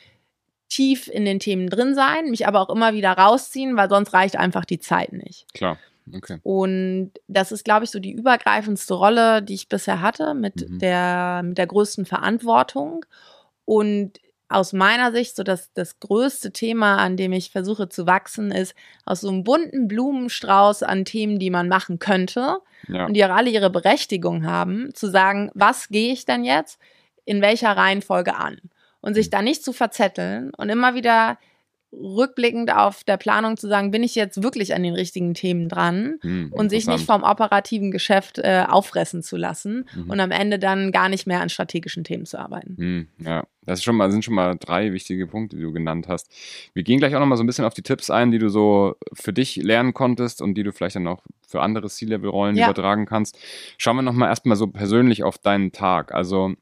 tief 0.68 1.08
in 1.08 1.24
den 1.24 1.38
Themen 1.40 1.68
drin 1.70 1.94
sein, 1.94 2.30
mich 2.30 2.46
aber 2.46 2.60
auch 2.60 2.70
immer 2.70 2.94
wieder 2.94 3.12
rausziehen, 3.12 3.76
weil 3.76 3.88
sonst 3.88 4.12
reicht 4.12 4.36
einfach 4.36 4.64
die 4.64 4.80
Zeit 4.80 5.12
nicht. 5.12 5.46
Klar. 5.54 5.78
Okay. 6.14 6.38
Und 6.42 7.12
das 7.28 7.50
ist, 7.52 7.64
glaube 7.64 7.84
ich, 7.84 7.90
so 7.90 7.98
die 8.00 8.12
übergreifendste 8.12 8.92
Rolle, 8.94 9.40
die 9.42 9.54
ich 9.54 9.68
bisher 9.68 10.00
hatte, 10.02 10.34
mit, 10.34 10.68
Mhm. 10.68 10.78
der, 10.80 11.42
mit 11.44 11.56
der 11.58 11.66
größten 11.66 12.04
Verantwortung. 12.06 13.06
Und 13.64 14.18
aus 14.48 14.72
meiner 14.72 15.10
Sicht, 15.12 15.36
so 15.36 15.42
das, 15.42 15.72
das 15.72 15.98
größte 16.00 16.52
Thema, 16.52 16.98
an 16.98 17.16
dem 17.16 17.32
ich 17.32 17.50
versuche 17.50 17.88
zu 17.88 18.06
wachsen, 18.06 18.50
ist 18.50 18.74
aus 19.04 19.22
so 19.22 19.28
einem 19.28 19.42
bunten 19.44 19.88
Blumenstrauß 19.88 20.82
an 20.82 21.04
Themen, 21.04 21.38
die 21.38 21.50
man 21.50 21.68
machen 21.68 21.98
könnte 21.98 22.58
Ja. 22.88 23.06
und 23.06 23.14
die 23.14 23.24
auch 23.24 23.30
alle 23.30 23.50
ihre 23.50 23.70
Berechtigung 23.70 24.44
haben, 24.46 24.94
zu 24.94 25.10
sagen, 25.10 25.50
was 25.54 25.88
gehe 25.88 26.12
ich 26.12 26.24
denn 26.26 26.44
jetzt 26.44 26.78
in 27.24 27.40
welcher 27.40 27.76
Reihenfolge 27.76 28.36
an? 28.36 28.58
Und 29.00 29.14
sich 29.14 29.26
Mhm. 29.26 29.30
da 29.30 29.42
nicht 29.42 29.64
zu 29.64 29.72
verzetteln 29.72 30.52
und 30.56 30.68
immer 30.68 30.94
wieder 30.94 31.38
rückblickend 32.00 32.72
auf 32.74 33.04
der 33.04 33.16
Planung 33.16 33.56
zu 33.56 33.68
sagen, 33.68 33.90
bin 33.90 34.02
ich 34.02 34.14
jetzt 34.14 34.42
wirklich 34.42 34.74
an 34.74 34.82
den 34.82 34.94
richtigen 34.94 35.34
Themen 35.34 35.68
dran 35.68 36.18
Hm, 36.22 36.52
und 36.52 36.70
sich 36.70 36.86
nicht 36.86 37.06
vom 37.06 37.22
operativen 37.22 37.90
Geschäft 37.90 38.38
äh, 38.38 38.64
auffressen 38.68 39.22
zu 39.22 39.36
lassen 39.36 39.86
Mhm. 39.94 40.10
und 40.10 40.20
am 40.20 40.30
Ende 40.30 40.58
dann 40.58 40.92
gar 40.92 41.08
nicht 41.08 41.26
mehr 41.26 41.40
an 41.40 41.48
strategischen 41.48 42.04
Themen 42.04 42.26
zu 42.26 42.38
arbeiten. 42.38 42.76
Hm, 42.76 43.08
ja, 43.24 43.44
das 43.62 43.78
ist 43.80 43.84
schon 43.84 43.96
mal, 43.96 44.10
sind 44.10 44.24
schon 44.24 44.34
mal 44.34 44.56
drei 44.58 44.92
wichtige 44.92 45.26
Punkte, 45.26 45.56
die 45.56 45.62
du 45.62 45.72
genannt 45.72 46.06
hast. 46.08 46.30
Wir 46.74 46.82
gehen 46.82 46.98
gleich 46.98 47.14
auch 47.14 47.20
noch 47.20 47.26
mal 47.26 47.36
so 47.36 47.42
ein 47.44 47.46
bisschen 47.46 47.64
auf 47.64 47.74
die 47.74 47.82
Tipps 47.82 48.10
ein, 48.10 48.30
die 48.30 48.38
du 48.38 48.48
so 48.48 48.94
für 49.12 49.32
dich 49.32 49.56
lernen 49.56 49.94
konntest 49.94 50.42
und 50.42 50.54
die 50.54 50.62
du 50.62 50.72
vielleicht 50.72 50.96
dann 50.96 51.06
auch 51.06 51.22
für 51.46 51.62
andere 51.62 51.88
C-Level-Rollen 51.88 52.56
Ja. 52.56 52.66
übertragen 52.66 53.06
kannst. 53.06 53.38
Schauen 53.78 53.96
wir 53.96 54.02
noch 54.02 54.12
mal 54.12 54.28
erstmal 54.28 54.56
so 54.56 54.66
persönlich 54.66 55.22
auf 55.24 55.38
deinen 55.38 55.72
Tag. 55.72 56.12
Also 56.14 56.54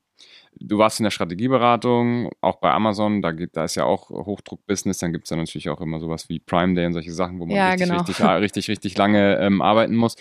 du 0.64 0.78
warst 0.78 1.00
in 1.00 1.04
der 1.04 1.10
Strategieberatung, 1.10 2.30
auch 2.40 2.56
bei 2.56 2.70
Amazon, 2.70 3.22
da, 3.22 3.32
geht, 3.32 3.56
da 3.56 3.64
ist 3.64 3.74
ja 3.74 3.84
auch 3.84 4.10
Hochdruck-Business, 4.10 4.98
dann 4.98 5.12
gibt 5.12 5.24
es 5.24 5.30
ja 5.30 5.36
natürlich 5.36 5.68
auch 5.68 5.80
immer 5.80 6.00
sowas 6.00 6.28
wie 6.28 6.38
Prime 6.38 6.74
Day 6.74 6.86
und 6.86 6.92
solche 6.92 7.12
Sachen, 7.12 7.38
wo 7.40 7.46
man 7.46 7.56
Ja, 7.56 7.70
richtig, 7.70 7.88
genau. 7.88 8.02
richtig, 8.02 8.26
richtig, 8.26 8.68
richtig 8.68 8.98
lange 8.98 9.38
ähm, 9.38 9.62
arbeiten 9.62 9.94
muss. 9.94 10.16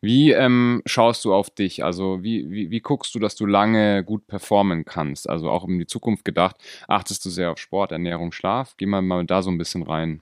Wie 0.00 0.32
ähm, 0.32 0.82
schaust 0.86 1.24
du 1.24 1.32
auf 1.32 1.50
dich? 1.50 1.84
Also 1.84 2.22
wie, 2.22 2.50
wie, 2.50 2.70
wie 2.70 2.80
guckst 2.80 3.14
du, 3.14 3.18
dass 3.18 3.36
du 3.36 3.46
lange 3.46 4.04
gut 4.04 4.26
performen 4.26 4.84
kannst? 4.84 5.28
Also 5.28 5.50
auch 5.50 5.66
in 5.66 5.78
die 5.78 5.86
Zukunft 5.86 6.24
gedacht, 6.24 6.56
achtest 6.88 7.24
du 7.24 7.30
sehr 7.30 7.52
auf 7.52 7.58
Sport, 7.58 7.92
Ernährung, 7.92 8.32
Schlaf? 8.32 8.74
Geh 8.76 8.86
mal, 8.86 9.02
mal 9.02 9.24
da 9.24 9.42
so 9.42 9.50
ein 9.50 9.58
bisschen 9.58 9.82
rein. 9.82 10.20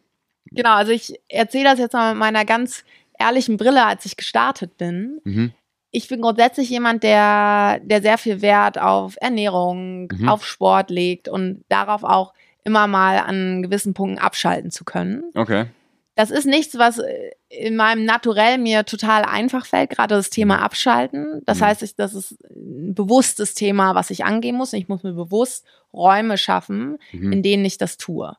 Genau, 0.51 0.75
also 0.75 0.93
ich 0.93 1.15
erzähle 1.29 1.65
das 1.65 1.79
jetzt 1.79 1.93
mal 1.93 2.13
mit 2.13 2.21
meiner 2.21 2.45
ganz 2.45 2.85
ehrlichen 3.19 3.57
Brille, 3.57 3.87
als 3.87 4.05
ich 4.05 4.17
gestartet 4.17 4.77
bin. 4.77 5.21
Mhm. 5.25 5.53
Ich 5.93 6.09
bin 6.09 6.21
grundsätzlich 6.23 6.69
jemand, 6.71 7.03
der, 7.05 7.79
der 7.85 8.03
sehr 8.03 8.19
viel 8.19 8.43
Wert 8.43 8.79
auf 8.81 9.15
Ernährung, 9.21 10.09
Mhm. 10.13 10.29
auf 10.29 10.45
Sport 10.47 10.91
legt 10.91 11.29
und 11.29 11.65
darauf 11.69 12.03
auch 12.03 12.33
immer 12.65 12.87
mal 12.87 13.19
an 13.19 13.63
gewissen 13.63 13.93
Punkten 13.95 14.19
abschalten 14.19 14.71
zu 14.71 14.85
können. 14.85 15.23
Okay. 15.35 15.67
Das 16.15 16.31
ist 16.31 16.47
nichts, 16.47 16.77
was 16.79 16.99
äh, 16.99 17.31
in 17.49 17.75
meinem 17.77 18.05
Naturell 18.05 18.59
mir 18.59 18.85
total 18.85 19.23
einfach 19.25 19.65
fällt, 19.67 19.91
gerade 19.91 20.15
das 20.15 20.29
Thema 20.31 20.61
Abschalten. 20.63 21.43
Das 21.47 21.61
Mhm. 21.61 21.65
heißt, 21.65 21.83
ich, 21.83 21.95
das 21.97 22.15
ist 22.15 22.33
ein 22.51 22.95
bewusstes 22.95 23.55
Thema, 23.55 23.95
was 23.95 24.11
ich 24.11 24.25
angehen 24.25 24.57
muss. 24.57 24.73
Ich 24.75 24.89
muss 24.89 25.03
mir 25.03 25.13
bewusst 25.15 25.65
Räume 25.93 26.37
schaffen, 26.39 26.99
Mhm. 27.13 27.33
in 27.33 27.43
denen 27.43 27.65
ich 27.65 27.79
das 27.79 27.97
tue. 27.99 28.35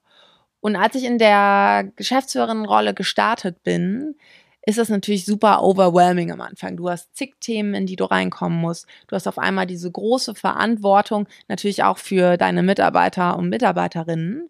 Und 0.61 0.75
als 0.75 0.95
ich 0.95 1.03
in 1.03 1.17
der 1.17 1.91
Geschäftsführerin-Rolle 1.97 2.93
gestartet 2.93 3.63
bin, 3.63 4.15
ist 4.65 4.77
das 4.77 4.89
natürlich 4.89 5.25
super 5.25 5.61
overwhelming 5.61 6.31
am 6.31 6.41
Anfang. 6.41 6.77
Du 6.77 6.89
hast 6.89 7.15
zig 7.15 7.35
Themen, 7.41 7.73
in 7.73 7.85
die 7.85 7.97
du 7.97 8.05
reinkommen 8.05 8.57
musst. 8.59 8.87
Du 9.07 9.15
hast 9.15 9.27
auf 9.27 9.37
einmal 9.37 9.65
diese 9.67 9.91
große 9.91 10.35
Verantwortung, 10.35 11.27
natürlich 11.49 11.83
auch 11.83 11.97
für 11.97 12.37
deine 12.37 12.63
Mitarbeiter 12.63 13.37
und 13.37 13.49
Mitarbeiterinnen. 13.49 14.49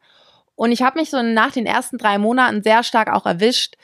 Und 0.56 0.72
ich 0.72 0.84
habe 0.84 1.00
mich 1.00 1.10
so 1.10 1.22
nach 1.24 1.52
den 1.52 1.66
ersten 1.66 1.98
drei 1.98 2.20
Monaten 2.20 2.62
sehr 2.62 2.84
stark 2.84 3.10
auch 3.12 3.26
erwischt, 3.26 3.76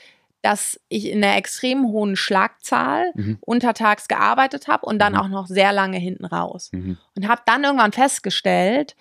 dass 0.42 0.80
ich 0.88 1.10
in 1.10 1.22
einer 1.22 1.36
extrem 1.36 1.88
hohen 1.88 2.14
Schlagzahl 2.16 3.10
Mhm. 3.14 3.38
untertags 3.40 4.06
gearbeitet 4.06 4.68
habe 4.68 4.86
und 4.86 4.98
dann 5.00 5.12
Mhm. 5.14 5.18
auch 5.18 5.28
noch 5.28 5.46
sehr 5.48 5.72
lange 5.72 5.98
hinten 5.98 6.24
raus 6.24 6.70
Mhm. 6.72 6.96
und 7.16 7.28
habe 7.28 7.42
dann 7.44 7.64
irgendwann 7.64 7.92
festgestellt, 7.92 8.94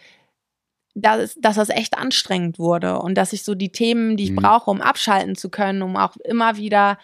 dass, 0.95 1.35
dass 1.35 1.55
das 1.55 1.69
echt 1.69 1.97
anstrengend 1.97 2.59
wurde 2.59 2.99
und 2.99 3.15
dass 3.15 3.31
ich 3.31 3.43
so 3.43 3.55
die 3.55 3.71
Themen, 3.71 4.17
die 4.17 4.25
ich 4.25 4.31
Mhm. 4.31 4.37
brauche, 4.37 4.69
um 4.69 4.81
abschalten 4.81 5.35
zu 5.35 5.49
können, 5.49 5.81
um 5.81 5.95
auch 5.95 6.17
immer 6.17 6.57
wieder 6.57 6.97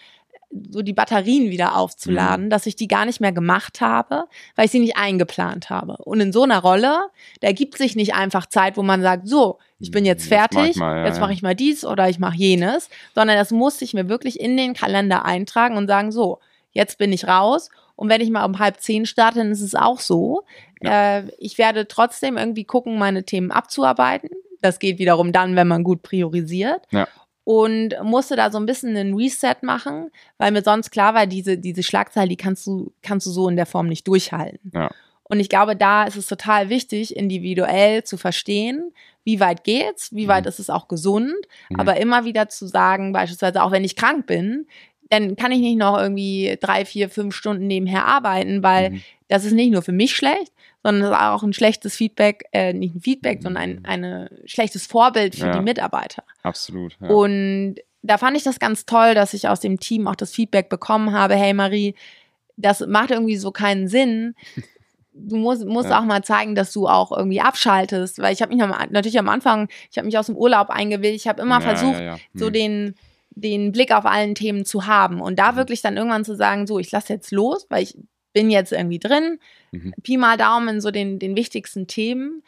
so 0.69 0.81
die 0.81 0.93
Batterien 0.93 1.49
wieder 1.49 1.71
Mhm. 1.71 1.75
aufzuladen, 1.75 2.49
dass 2.49 2.65
ich 2.65 2.75
die 2.75 2.87
gar 2.87 3.05
nicht 3.05 3.19
mehr 3.21 3.31
gemacht 3.31 3.81
habe, 3.81 4.25
weil 4.55 4.65
ich 4.65 4.71
sie 4.71 4.79
nicht 4.79 4.97
eingeplant 4.97 5.69
habe. 5.69 5.97
Und 5.97 6.19
in 6.19 6.31
so 6.31 6.43
einer 6.43 6.59
Rolle, 6.59 6.97
da 7.41 7.51
gibt 7.51 7.77
sich 7.77 7.95
nicht 7.95 8.13
einfach 8.15 8.45
Zeit, 8.45 8.77
wo 8.77 8.83
man 8.83 9.01
sagt, 9.01 9.27
so, 9.27 9.59
ich 9.79 9.91
bin 9.91 10.05
jetzt 10.05 10.23
ich 10.23 10.29
fertig, 10.29 10.77
mal, 10.77 10.97
ja, 10.97 11.05
jetzt 11.05 11.15
ja. 11.15 11.21
mache 11.21 11.33
ich 11.33 11.41
mal 11.41 11.55
dies 11.55 11.85
oder 11.85 12.09
ich 12.09 12.19
mache 12.19 12.37
jenes, 12.37 12.89
sondern 13.13 13.37
das 13.37 13.51
muss 13.51 13.81
ich 13.81 13.93
mir 13.93 14.07
wirklich 14.09 14.39
in 14.39 14.55
den 14.57 14.73
Kalender 14.73 15.25
eintragen 15.25 15.77
und 15.77 15.87
sagen, 15.87 16.11
so, 16.11 16.39
jetzt 16.71 16.97
bin 16.97 17.11
ich 17.13 17.27
raus. 17.27 17.69
Und 17.95 18.09
wenn 18.09 18.21
ich 18.21 18.29
mal 18.29 18.45
um 18.45 18.59
halb 18.59 18.79
zehn 18.81 19.05
starte, 19.05 19.39
dann 19.39 19.51
ist 19.51 19.61
es 19.61 19.75
auch 19.75 19.99
so. 19.99 20.43
Äh, 20.81 21.23
ich 21.37 21.57
werde 21.57 21.87
trotzdem 21.87 22.37
irgendwie 22.37 22.65
gucken, 22.65 22.97
meine 22.97 23.23
Themen 23.23 23.51
abzuarbeiten. 23.51 24.29
Das 24.61 24.79
geht 24.79 24.99
wiederum 24.99 25.31
dann, 25.31 25.55
wenn 25.55 25.67
man 25.67 25.83
gut 25.83 26.01
priorisiert. 26.01 26.81
Ja. 26.91 27.07
Und 27.45 27.93
musste 28.03 28.35
da 28.35 28.51
so 28.51 28.57
ein 28.57 28.65
bisschen 28.65 28.97
einen 28.97 29.13
Reset 29.13 29.55
machen, 29.61 30.09
weil 30.39 30.51
mir 30.51 30.63
sonst 30.63 30.89
klar 30.91 31.13
war, 31.13 31.27
diese, 31.27 31.57
diese 31.59 31.83
Schlagzahl, 31.83 32.27
die 32.27 32.35
kannst 32.37 32.65
du, 32.67 32.91
kannst 33.03 33.27
du 33.27 33.31
so 33.31 33.47
in 33.47 33.55
der 33.55 33.67
Form 33.67 33.87
nicht 33.87 34.07
durchhalten. 34.07 34.71
Ja. 34.73 34.89
Und 35.23 35.39
ich 35.39 35.47
glaube, 35.47 35.75
da 35.75 36.03
ist 36.05 36.17
es 36.17 36.25
total 36.27 36.69
wichtig, 36.69 37.15
individuell 37.15 38.03
zu 38.03 38.17
verstehen, 38.17 38.91
wie 39.23 39.39
weit 39.39 39.63
geht's, 39.63 40.13
wie 40.13 40.27
weit 40.27 40.43
Mhm. 40.45 40.49
ist 40.49 40.59
es 40.59 40.69
auch 40.69 40.87
gesund, 40.87 41.33
Mhm. 41.69 41.79
aber 41.79 41.97
immer 41.97 42.25
wieder 42.25 42.49
zu 42.49 42.65
sagen, 42.67 43.13
beispielsweise 43.13 43.63
auch 43.63 43.71
wenn 43.71 43.83
ich 43.83 43.95
krank 43.95 44.25
bin, 44.27 44.67
dann 45.09 45.35
kann 45.35 45.51
ich 45.51 45.59
nicht 45.59 45.77
noch 45.77 45.97
irgendwie 45.99 46.57
drei, 46.59 46.85
vier, 46.85 47.09
fünf 47.09 47.35
Stunden 47.35 47.67
nebenher 47.67 48.05
arbeiten, 48.05 48.63
weil 48.63 48.89
Mhm. 48.91 49.01
das 49.27 49.45
ist 49.45 49.53
nicht 49.53 49.71
nur 49.71 49.81
für 49.81 49.91
mich 49.91 50.15
schlecht, 50.15 50.51
sondern 50.83 51.03
es 51.03 51.09
ist 51.09 51.15
auch 51.23 51.43
ein 51.43 51.53
schlechtes 51.53 51.95
Feedback, 51.95 52.45
äh, 52.51 52.73
nicht 52.73 52.95
ein 52.95 53.01
Feedback, 53.01 53.39
Mhm. 53.39 53.43
sondern 53.43 53.63
ein 53.63 53.85
eine 53.85 54.29
schlechtes 54.45 54.87
Vorbild 54.87 55.35
für 55.35 55.47
Ja. 55.47 55.57
die 55.57 55.63
Mitarbeiter. 55.63 56.23
Absolut. 56.43 56.97
Ja. 57.01 57.09
Und 57.09 57.75
da 58.03 58.17
fand 58.17 58.37
ich 58.37 58.43
das 58.43 58.59
ganz 58.59 58.85
toll, 58.85 59.15
dass 59.15 59.33
ich 59.33 59.47
aus 59.47 59.59
dem 59.59 59.79
Team 59.79 60.07
auch 60.07 60.15
das 60.15 60.31
Feedback 60.31 60.69
bekommen 60.69 61.11
habe, 61.11 61.35
hey 61.35 61.53
Marie, 61.53 61.95
das 62.57 62.79
macht 62.85 63.11
irgendwie 63.11 63.37
so 63.37 63.51
keinen 63.51 63.87
Sinn. 63.87 64.35
du 65.13 65.37
musst, 65.37 65.65
musst 65.65 65.89
Ja. 65.89 65.99
auch 65.99 66.03
mal 66.05 66.23
zeigen, 66.23 66.55
dass 66.55 66.73
du 66.73 66.87
auch 66.87 67.11
irgendwie 67.15 67.41
abschaltest, 67.41 68.19
weil 68.19 68.33
ich 68.33 68.41
habe 68.41 68.53
mich 68.53 68.61
am- 68.63 68.73
natürlich 68.91 69.17
am 69.17 69.29
Anfang, 69.29 69.69
ich 69.89 69.97
habe 69.97 70.05
mich 70.05 70.17
aus 70.17 70.25
dem 70.27 70.35
Urlaub 70.35 70.69
eingewählt, 70.69 71.15
ich 71.15 71.27
habe 71.27 71.41
immer 71.41 71.61
versucht, 71.61 71.99
ja. 71.99 72.17
so 72.33 72.47
Hm. 72.47 72.53
den 72.53 72.95
den 73.35 73.71
Blick 73.71 73.91
auf 73.93 74.05
allen 74.05 74.33
Themen 74.35 74.65
zu 74.65 74.85
haben 74.87 75.21
und 75.21 75.37
da 75.39 75.51
Mhm. 75.51 75.55
wirklich 75.57 75.81
dann 75.81 75.97
irgendwann 75.97 76.25
zu 76.25 76.35
sagen, 76.35 76.67
so, 76.67 76.79
ich 76.79 76.91
lasse 76.91 77.13
jetzt 77.13 77.31
los, 77.31 77.65
weil 77.69 77.83
ich 77.83 77.97
bin 78.33 78.49
jetzt 78.49 78.71
irgendwie 78.71 78.99
drin, 78.99 79.39
Mhm. 79.71 79.93
Pi 80.03 80.17
mal 80.17 80.37
Daumen 80.37 80.81
so 80.81 80.91
den, 80.91 81.19
den 81.19 81.35
wichtigsten 81.35 81.87
Themen. 81.87 82.43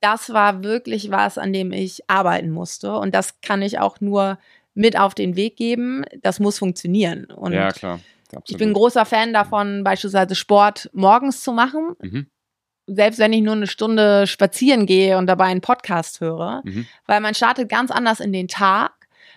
Das 0.00 0.32
war 0.32 0.62
wirklich 0.64 1.10
was, 1.10 1.38
an 1.38 1.52
dem 1.52 1.72
ich 1.72 2.02
arbeiten 2.08 2.50
musste 2.50 2.94
und 2.96 3.14
das 3.14 3.40
kann 3.40 3.62
ich 3.62 3.78
auch 3.78 4.00
nur 4.00 4.38
mit 4.74 4.98
auf 4.98 5.14
den 5.14 5.36
Weg 5.36 5.56
geben. 5.56 6.04
Das 6.22 6.40
muss 6.40 6.58
funktionieren 6.58 7.26
und 7.26 7.52
ja, 7.52 7.70
klar. 7.70 8.00
Absolut. 8.34 8.50
ich 8.50 8.56
bin 8.56 8.70
ein 8.70 8.74
großer 8.74 9.04
Fan 9.04 9.34
davon, 9.34 9.84
beispielsweise 9.84 10.34
Sport 10.34 10.88
morgens 10.94 11.42
zu 11.42 11.52
machen, 11.52 11.94
Mhm. 12.00 12.26
selbst 12.86 13.18
wenn 13.18 13.32
ich 13.34 13.42
nur 13.42 13.52
eine 13.54 13.66
Stunde 13.66 14.26
spazieren 14.26 14.86
gehe 14.86 15.18
und 15.18 15.26
dabei 15.26 15.44
einen 15.44 15.60
Podcast 15.60 16.20
höre, 16.22 16.62
Mhm. 16.64 16.86
weil 17.06 17.20
man 17.20 17.34
startet 17.34 17.68
ganz 17.68 17.90
anders 17.90 18.20
in 18.20 18.32
den 18.32 18.48
Tag. 18.48 18.92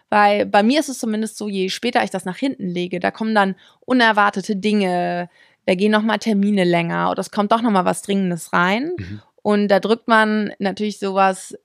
Weil 0.10 0.46
bei 0.46 0.64
mir 0.64 0.80
ist 0.80 0.90
es 0.90 1.00
zumindest 1.00 1.38
so, 1.38 1.50
je 1.50 1.70
später 1.70 2.04
ich 2.04 2.10
das 2.12 2.26
nach 2.26 2.38
hinten 2.38 2.68
lege, 2.68 3.00
da 3.00 3.12
kommen 3.12 3.36
dann 3.36 3.56
unerwartete 3.82 4.56
Dinge, 4.56 5.30
da 5.66 5.76
gehen 5.76 5.92
nochmal 5.92 6.20
Termine 6.20 6.64
länger 6.64 7.10
oder 7.12 7.22
es 7.22 7.32
kommt 7.32 7.52
doch 7.52 7.62
nochmal 7.62 7.86
was 7.86 8.04
Dringendes 8.04 8.54
rein. 8.54 8.92
Mhm. 8.98 9.22
Und 9.42 9.68
da 9.68 9.80
drückt 9.80 10.08
man 10.08 10.54
natürlich 10.60 11.00
sowas, 11.00 11.56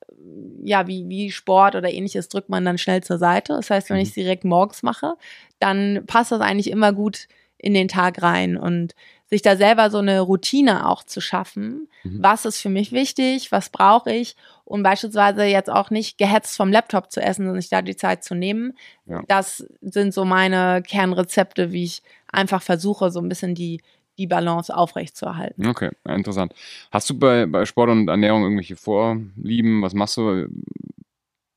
ja, 0.62 0.86
wie, 0.86 1.08
wie 1.08 1.30
Sport 1.30 1.74
oder 1.76 1.90
ähnliches, 1.90 2.28
drückt 2.28 2.48
man 2.50 2.64
dann 2.64 2.78
schnell 2.78 3.02
zur 3.02 3.18
Seite. 3.18 3.54
Das 3.54 3.70
heißt, 3.70 3.88
wenn 3.90 3.96
Mhm. 3.96 4.02
ich 4.02 4.08
es 4.08 4.14
direkt 4.14 4.44
morgens 4.44 4.82
mache, 4.82 5.14
dann 5.58 6.04
passt 6.06 6.32
das 6.32 6.40
eigentlich 6.40 6.70
immer 6.70 6.92
gut 6.92 7.26
in 7.56 7.74
den 7.74 7.88
Tag 7.88 8.22
rein. 8.22 8.56
Und 8.56 8.94
sich 9.30 9.42
da 9.42 9.56
selber 9.56 9.90
so 9.90 9.98
eine 9.98 10.20
Routine 10.20 10.88
auch 10.88 11.04
zu 11.04 11.20
schaffen, 11.20 11.88
Mhm. 12.02 12.22
was 12.22 12.44
ist 12.44 12.60
für 12.60 12.68
mich 12.68 12.92
wichtig, 12.92 13.52
was 13.52 13.68
brauche 13.70 14.10
ich 14.12 14.34
und 14.64 14.82
beispielsweise 14.82 15.44
jetzt 15.44 15.70
auch 15.70 15.90
nicht 15.90 16.18
gehetzt 16.18 16.56
vom 16.56 16.72
Laptop 16.72 17.12
zu 17.12 17.20
essen, 17.20 17.44
sondern 17.44 17.60
sich 17.60 17.70
da 17.70 17.82
die 17.82 17.96
Zeit 17.96 18.24
zu 18.24 18.34
nehmen. 18.34 18.72
Ja. 19.06 19.22
Das 19.28 19.66
sind 19.82 20.12
so 20.14 20.24
meine 20.24 20.82
Kernrezepte, 20.82 21.72
wie 21.72 21.84
ich 21.84 22.02
einfach 22.32 22.62
versuche, 22.62 23.10
so 23.10 23.20
ein 23.20 23.28
bisschen 23.28 23.54
die, 23.54 23.82
die 24.18 24.26
Balance 24.26 24.74
aufrechtzuerhalten. 24.74 25.66
Okay, 25.68 25.90
interessant. 26.08 26.54
Hast 26.90 27.08
du 27.10 27.18
bei, 27.18 27.46
bei 27.46 27.64
Sport 27.66 27.90
und 27.90 28.08
Ernährung 28.08 28.42
irgendwelche 28.42 28.76
Vorlieben? 28.76 29.82
Was 29.82 29.94
machst 29.94 30.16
du? 30.16 30.48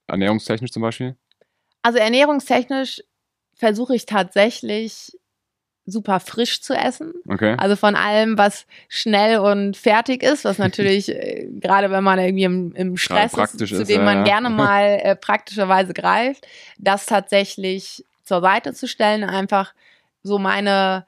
Ernährungstechnisch 0.07 0.71
zum 0.71 0.81
Beispiel? 0.81 1.15
Also 1.81 1.97
ernährungstechnisch 1.99 3.01
versuche 3.55 3.95
ich 3.95 4.05
tatsächlich 4.05 5.17
super 5.85 6.19
frisch 6.19 6.61
zu 6.61 6.73
essen. 6.73 7.13
Okay. 7.27 7.55
Also 7.57 7.75
von 7.75 7.95
allem, 7.95 8.37
was 8.37 8.65
schnell 8.87 9.39
und 9.39 9.75
fertig 9.75 10.23
ist, 10.23 10.45
was 10.45 10.57
natürlich, 10.57 11.09
äh, 11.13 11.47
gerade 11.59 11.91
wenn 11.91 12.03
man 12.03 12.19
irgendwie 12.19 12.45
im, 12.45 12.73
im 12.75 12.97
Stress 12.97 13.31
ist, 13.31 13.37
praktisch 13.37 13.73
zu 13.73 13.81
ist, 13.81 13.89
dem 13.89 13.99
ja, 13.99 14.05
man 14.05 14.17
ja. 14.19 14.23
gerne 14.23 14.49
mal 14.63 14.99
äh, 15.03 15.15
praktischerweise 15.15 15.93
greift, 15.93 16.47
das 16.77 17.05
tatsächlich 17.05 18.05
zur 18.23 18.41
Seite 18.41 18.73
zu 18.73 18.87
stellen, 18.87 19.23
einfach 19.23 19.73
so 20.21 20.39
meine 20.39 21.05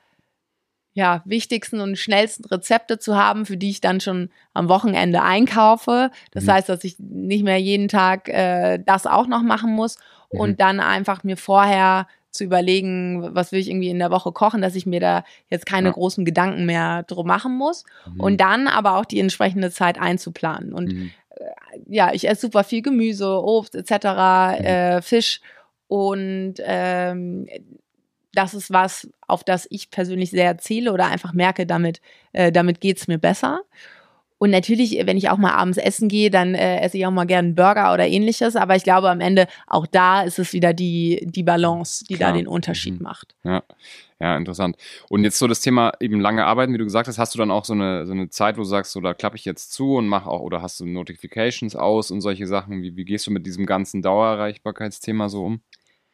ja, 0.98 1.22
wichtigsten 1.26 1.82
und 1.82 1.98
schnellsten 1.98 2.46
Rezepte 2.46 2.98
zu 2.98 3.18
haben, 3.18 3.46
für 3.46 3.58
die 3.58 3.70
ich 3.70 3.82
dann 3.82 4.00
schon 4.00 4.30
am 4.54 4.70
Wochenende 4.70 5.22
einkaufe. 5.24 6.10
Das 6.32 6.46
Mhm. 6.46 6.52
heißt, 6.52 6.70
dass 6.70 6.86
ich 6.86 6.96
nicht 7.00 7.44
mehr 7.44 7.60
jeden 7.60 7.90
Tag 7.90 8.30
äh, 8.30 8.80
das 8.86 9.06
auch 9.06 9.28
noch 9.28 9.42
machen 9.42 9.74
muss 9.74 9.98
Mhm. 10.32 10.40
und 10.40 10.62
dann 10.62 10.80
einfach 10.80 11.26
mir 11.26 11.36
vorher 11.36 12.08
zu 12.36 12.44
überlegen, 12.44 13.34
was 13.36 13.52
will 13.52 13.60
ich 13.60 13.70
irgendwie 13.70 13.90
in 13.90 14.00
der 14.00 14.12
Woche 14.12 14.32
kochen, 14.32 14.62
dass 14.62 14.76
ich 14.76 14.86
mir 14.86 15.00
da 15.00 15.24
jetzt 15.50 15.66
keine 15.66 15.88
Ja. 15.88 15.94
großen 15.94 16.26
Gedanken 16.26 16.66
mehr 16.66 17.04
drum 17.04 17.28
machen 17.28 17.58
muss. 17.58 17.84
Mhm. 18.14 18.20
Und 18.22 18.42
dann 18.42 18.68
aber 18.68 18.98
auch 18.98 19.06
die 19.06 19.20
entsprechende 19.20 19.72
Zeit 19.72 20.00
einzuplanen. 20.00 20.74
Und 20.74 20.94
Mhm. 20.94 21.12
ja, 21.88 22.14
ich 22.14 22.28
esse 22.28 22.42
super 22.42 22.64
viel 22.64 22.82
Gemüse, 22.82 23.42
Obst 23.44 23.76
etc., 23.76 24.58
Mhm. 24.60 24.66
äh, 24.66 25.02
Fisch 25.02 25.42
und 25.88 26.56
ähm, 26.60 27.48
das 28.34 28.54
ist 28.54 28.72
was, 28.72 29.10
auf 29.28 29.44
das 29.44 29.66
ich 29.70 29.90
persönlich 29.90 30.30
sehr 30.32 30.58
zähle 30.58 30.92
oder 30.92 31.08
einfach 31.08 31.34
merke, 31.34 31.66
damit, 31.66 32.02
äh, 32.34 32.52
damit 32.52 32.82
geht's 32.82 33.08
mir 33.08 33.18
besser. 33.18 33.62
Und 34.38 34.50
natürlich, 34.52 35.00
wenn 35.06 35.16
ich 35.16 35.30
auch 35.30 35.38
mal 35.38 35.54
abends 35.54 35.78
essen 35.78 36.10
gehe, 36.10 36.30
dann 36.30 36.56
äh, 36.56 36.82
esse 36.82 36.98
ich 36.98 37.06
auch 37.06 37.12
mal 37.12 37.26
gerne 37.26 37.48
einen 37.48 37.56
Burger 37.56 37.94
oder 37.94 38.06
ähnliches. 38.06 38.58
Aber 38.58 38.76
ich 38.76 38.84
glaube, 38.84 39.10
am 39.10 39.22
Ende 39.22 39.48
auch 39.66 39.88
da 39.88 40.24
ist 40.24 40.40
es 40.40 40.52
wieder 40.52 40.74
die, 40.74 41.26
die 41.30 41.44
Balance, 41.44 42.04
die 42.04 42.16
Klar. 42.16 42.32
da 42.32 42.38
den 42.38 42.48
Unterschied 42.48 42.96
Mhm. 42.96 43.02
macht. 43.04 43.34
Ja, 43.46 43.64
ja, 44.20 44.36
interessant. 44.36 44.76
Und 45.10 45.24
jetzt 45.24 45.40
so 45.40 45.48
das 45.48 45.62
Thema 45.62 45.94
eben 46.02 46.20
lange 46.20 46.46
Arbeiten, 46.46 46.74
wie 46.74 46.78
du 46.78 46.84
gesagt 46.84 47.08
hast, 47.08 47.18
hast 47.18 47.34
du 47.34 47.38
dann 47.40 47.50
auch 47.50 47.64
so 47.64 47.74
eine, 47.74 48.06
so 48.06 48.12
eine 48.12 48.30
Zeit, 48.30 48.58
wo 48.58 48.62
du 48.62 48.68
sagst, 48.68 48.92
so 48.92 49.00
da 49.00 49.14
klappe 49.14 49.38
ich 49.38 49.46
jetzt 49.46 49.72
zu 49.72 49.96
und 49.96 50.08
mache 50.08 50.30
auch, 50.30 50.42
oder 50.42 50.62
hast 50.62 50.80
du 50.82 50.86
Notifications 50.86 51.76
aus 51.78 52.12
und 52.12 52.20
solche 52.20 52.46
Sachen? 52.46 52.82
Wie, 52.82 52.98
wie 52.98 53.06
gehst 53.06 53.28
du 53.28 53.32
mit 53.32 53.46
diesem 53.46 53.66
ganzen 53.66 54.02
Dauererreichbarkeitsthema 54.02 55.30
so 55.30 55.46
um? 55.46 55.62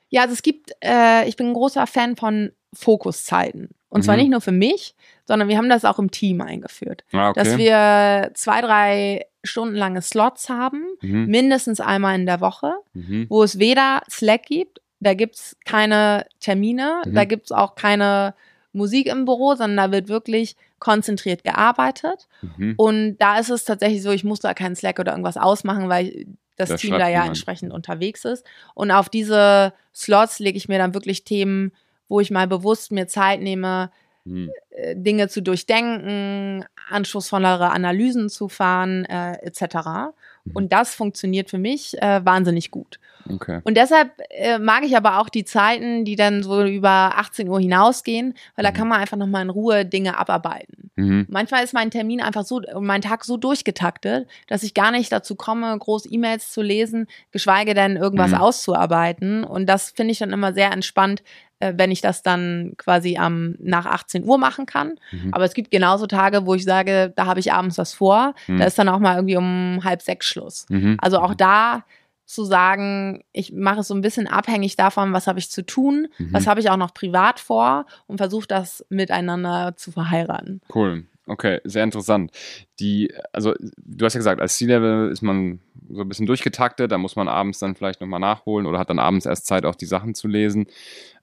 Ja, 0.09 0.21
also 0.21 0.33
es 0.33 0.41
gibt, 0.43 0.71
äh, 0.83 1.27
ich 1.27 1.37
bin 1.37 1.47
ein 1.47 1.53
großer 1.53 1.87
Fan 1.87 2.15
von 2.15 2.51
Fokuszeiten. 2.73 3.69
Und 3.91 4.03
zwar 4.03 4.15
Mhm. 4.15 4.21
nicht 4.21 4.31
nur 4.31 4.41
für 4.41 4.51
mich, 4.51 4.95
sondern 5.25 5.47
wir 5.49 5.57
haben 5.57 5.69
das 5.69 5.85
auch 5.85 5.99
im 5.99 6.09
Team 6.09 6.41
eingeführt. 6.41 7.03
Ah, 7.11 7.29
okay. 7.29 7.39
Dass 7.43 7.57
wir 7.57 8.31
zwei, 8.33 8.61
drei 8.61 9.25
Stunden 9.43 9.75
lange 9.75 10.01
Slots 10.01 10.49
haben, 10.49 10.83
mhm. 11.01 11.25
mindestens 11.27 11.79
einmal 11.79 12.15
in 12.15 12.25
der 12.25 12.41
Woche, 12.41 12.73
Mhm. 12.93 13.27
wo 13.29 13.43
es 13.43 13.59
weder 13.59 14.01
Slack 14.09 14.43
gibt, 14.43 14.81
da 14.99 15.13
gibt's 15.13 15.55
keine 15.65 16.25
Termine, 16.39 17.01
Mhm. 17.05 17.13
da 17.13 17.25
gibt's 17.25 17.51
auch 17.51 17.75
keine 17.75 18.33
Musik 18.73 19.07
im 19.07 19.25
Büro, 19.25 19.55
sondern 19.55 19.77
da 19.77 19.91
wird 19.95 20.07
wirklich 20.07 20.55
konzentriert 20.79 21.43
gearbeitet. 21.43 22.27
Mhm. 22.41 22.73
Und 22.77 23.17
da 23.17 23.37
ist 23.39 23.49
es 23.49 23.65
tatsächlich 23.65 24.01
so, 24.01 24.11
ich 24.11 24.23
muss 24.23 24.39
da 24.39 24.53
keinen 24.53 24.75
Slack 24.75 24.99
oder 24.99 25.11
irgendwas 25.11 25.37
ausmachen, 25.37 25.89
weil 25.89 26.25
das 26.55 26.69
Da 26.69 26.75
Team 26.77 26.91
da 26.91 26.99
ja 26.99 27.09
jemand. 27.09 27.27
entsprechend 27.29 27.73
unterwegs 27.73 28.23
ist. 28.25 28.45
Und 28.73 28.91
auf 28.91 29.09
diese 29.09 29.73
Slots 29.93 30.39
lege 30.39 30.57
ich 30.57 30.69
mir 30.69 30.77
dann 30.77 30.93
wirklich 30.93 31.23
Themen, 31.25 31.71
wo 32.11 32.19
ich 32.19 32.29
mal 32.29 32.47
bewusst 32.47 32.91
mir 32.91 33.07
Zeit 33.07 33.41
nehme, 33.41 33.89
Mhm. 34.23 34.51
äh, 34.69 34.95
Dinge 34.95 35.29
zu 35.29 35.41
durchdenken, 35.41 36.63
anspruchsvollere 36.89 37.71
Analysen 37.71 38.29
zu 38.29 38.49
fahren, 38.49 39.03
äh, 39.05 39.33
etc. 39.41 40.11
Mhm. 40.43 40.51
Und 40.53 40.73
das 40.73 40.93
funktioniert 40.93 41.49
für 41.49 41.57
mich 41.57 41.99
äh, 42.01 42.23
wahnsinnig 42.23 42.69
gut. 42.69 42.99
Okay. 43.27 43.61
Und 43.63 43.77
deshalb 43.77 44.11
äh, 44.29 44.59
mag 44.59 44.83
ich 44.83 44.95
aber 44.95 45.19
auch 45.19 45.29
die 45.29 45.43
Zeiten, 45.43 46.05
die 46.05 46.15
dann 46.15 46.43
so 46.43 46.63
über 46.63 47.17
18 47.17 47.47
Uhr 47.49 47.59
hinausgehen, 47.59 48.35
weil 48.55 48.63
da 48.63 48.69
Mhm. 48.71 48.75
kann 48.75 48.87
man 48.89 48.99
einfach 49.01 49.17
nochmal 49.17 49.41
in 49.41 49.49
Ruhe 49.49 49.85
Dinge 49.85 50.17
abarbeiten. 50.19 50.91
Mhm. 50.95 51.25
Manchmal 51.29 51.63
ist 51.63 51.73
mein 51.73 51.89
Termin 51.89 52.21
einfach 52.21 52.43
so, 52.43 52.61
mein 52.79 53.01
Tag 53.01 53.23
so 53.25 53.37
durchgetaktet, 53.37 54.27
dass 54.47 54.61
ich 54.61 54.75
gar 54.75 54.91
nicht 54.91 55.11
dazu 55.11 55.33
komme, 55.35 55.75
groß 55.79 56.05
E-Mails 56.11 56.51
zu 56.51 56.61
lesen, 56.61 57.07
geschweige 57.31 57.73
denn 57.73 57.95
irgendwas 57.95 58.31
Mhm. 58.31 58.37
auszuarbeiten. 58.37 59.43
Und 59.43 59.65
das 59.67 59.91
finde 59.91 60.11
ich 60.11 60.19
dann 60.19 60.31
immer 60.33 60.53
sehr 60.53 60.71
entspannt, 60.71 61.23
äh, 61.61 61.73
wenn 61.77 61.91
ich 61.91 62.01
das 62.01 62.23
dann 62.23 62.73
quasi 62.77 63.17
am 63.17 63.55
nach 63.59 63.85
18 63.85 64.23
Uhr 64.25 64.37
machen 64.37 64.65
kann. 64.65 64.95
Mhm. 65.11 65.33
Aber 65.33 65.45
es 65.45 65.53
gibt 65.53 65.71
genauso 65.71 66.07
Tage, 66.07 66.45
wo 66.45 66.53
ich 66.55 66.63
sage, 66.65 67.13
da 67.15 67.25
habe 67.25 67.39
ich 67.39 67.53
abends 67.53 67.77
was 67.77 67.93
vor. 67.93 68.33
Mhm. 68.47 68.57
Da 68.59 68.65
ist 68.65 68.77
dann 68.77 68.89
auch 68.89 68.99
mal 68.99 69.15
irgendwie 69.15 69.37
um 69.37 69.79
halb 69.83 70.01
sechs 70.01 70.25
Schluss. 70.25 70.65
Mhm. 70.69 70.97
Also 71.01 71.19
auch 71.19 71.35
da 71.35 71.83
zu 72.25 72.45
sagen, 72.45 73.23
ich 73.33 73.51
mache 73.51 73.81
es 73.81 73.89
so 73.89 73.93
ein 73.93 73.99
bisschen 74.01 74.27
abhängig 74.27 74.77
davon, 74.77 75.11
was 75.11 75.27
habe 75.27 75.39
ich 75.39 75.51
zu 75.51 75.65
tun, 75.65 76.07
Mhm. 76.17 76.33
was 76.33 76.47
habe 76.47 76.61
ich 76.61 76.69
auch 76.69 76.77
noch 76.77 76.93
privat 76.93 77.39
vor 77.41 77.85
und 78.07 78.17
versuche 78.19 78.47
das 78.47 78.85
miteinander 78.89 79.73
zu 79.75 79.91
verheiraten. 79.91 80.61
Cool. 80.73 81.05
Okay, 81.27 81.61
sehr 81.63 81.83
interessant. 81.83 82.31
Die, 82.79 83.13
also 83.31 83.53
du 83.77 84.05
hast 84.05 84.15
ja 84.15 84.19
gesagt, 84.19 84.41
als 84.41 84.57
C-Level 84.57 85.11
ist 85.11 85.21
man 85.21 85.59
so 85.89 86.01
ein 86.01 86.09
bisschen 86.09 86.25
durchgetaktet, 86.25 86.91
da 86.91 86.97
muss 86.97 87.15
man 87.15 87.27
abends 87.27 87.59
dann 87.59 87.75
vielleicht 87.75 88.01
nochmal 88.01 88.19
nachholen 88.19 88.65
oder 88.65 88.79
hat 88.79 88.89
dann 88.89 88.97
abends 88.99 89.27
erst 89.27 89.45
Zeit, 89.45 89.65
auch 89.65 89.75
die 89.75 89.85
Sachen 89.85 90.15
zu 90.15 90.27
lesen. 90.27 90.65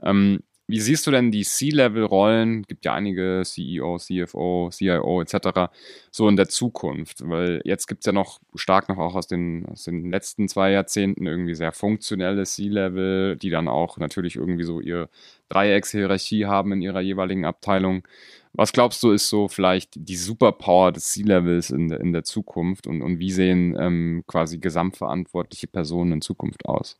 Ähm, 0.03 0.41
wie 0.69 0.81
siehst 0.81 1.07
du 1.07 1.11
denn 1.11 1.31
die 1.33 1.45
C-Level-Rollen? 1.45 2.63
Gibt 2.65 2.85
ja 2.85 2.95
einige 2.95 3.43
CEO, 3.45 3.99
CFO, 3.99 4.69
CIO 4.71 5.23
etc. 5.23 5.71
so 6.11 6.29
in 6.29 6.37
der 6.37 6.49
Zukunft, 6.49 7.29
weil 7.29 7.61
jetzt 7.65 7.87
gibt 7.89 8.03
es 8.03 8.07
ja 8.07 8.13
noch 8.13 8.39
stark 8.55 8.89
noch 8.91 8.99
auch 8.99 9.15
aus 9.15 9.27
den, 9.27 9.67
aus 9.67 9.85
den 9.85 10.11
letzten 10.11 10.47
zwei 10.49 10.71
Jahrzehnten 10.73 11.27
irgendwie 11.27 11.55
sehr 11.55 11.73
funktionelle 11.73 12.45
C-Level, 12.45 13.37
die 13.37 13.51
dann 13.51 13.67
auch 13.69 13.99
natürlich 13.99 14.37
irgendwie 14.37 14.65
so 14.65 14.81
ihre 14.81 15.09
Dreieckshierarchie 15.49 16.47
haben 16.47 16.73
in 16.73 16.83
ihrer 16.83 17.01
jeweiligen 17.01 17.45
Abteilung. 17.47 18.07
Was 18.53 18.73
glaubst 18.73 19.03
du, 19.03 19.11
ist 19.13 19.29
so 19.29 19.49
vielleicht 19.49 19.93
die 19.97 20.17
Superpower 20.17 20.93
des 20.93 21.13
C-Levels 21.13 21.71
in, 21.71 21.89
der- 21.89 22.01
in 22.01 22.13
der 22.13 22.25
Zukunft 22.25 22.87
und, 22.87 23.03
und 23.03 23.19
wie 23.19 23.31
sehen 23.33 23.77
ähm, 23.79 24.25
quasi 24.27 24.59
gesamtverantwortliche 24.59 25.67
Personen 25.67 26.13
in 26.13 26.21
Zukunft 26.21 26.67
aus? 26.67 26.99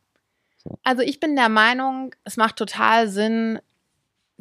Also 0.83 1.01
ich 1.01 1.19
bin 1.19 1.35
der 1.35 1.49
Meinung, 1.49 2.13
es 2.23 2.37
macht 2.37 2.55
total 2.57 3.07
Sinn, 3.07 3.59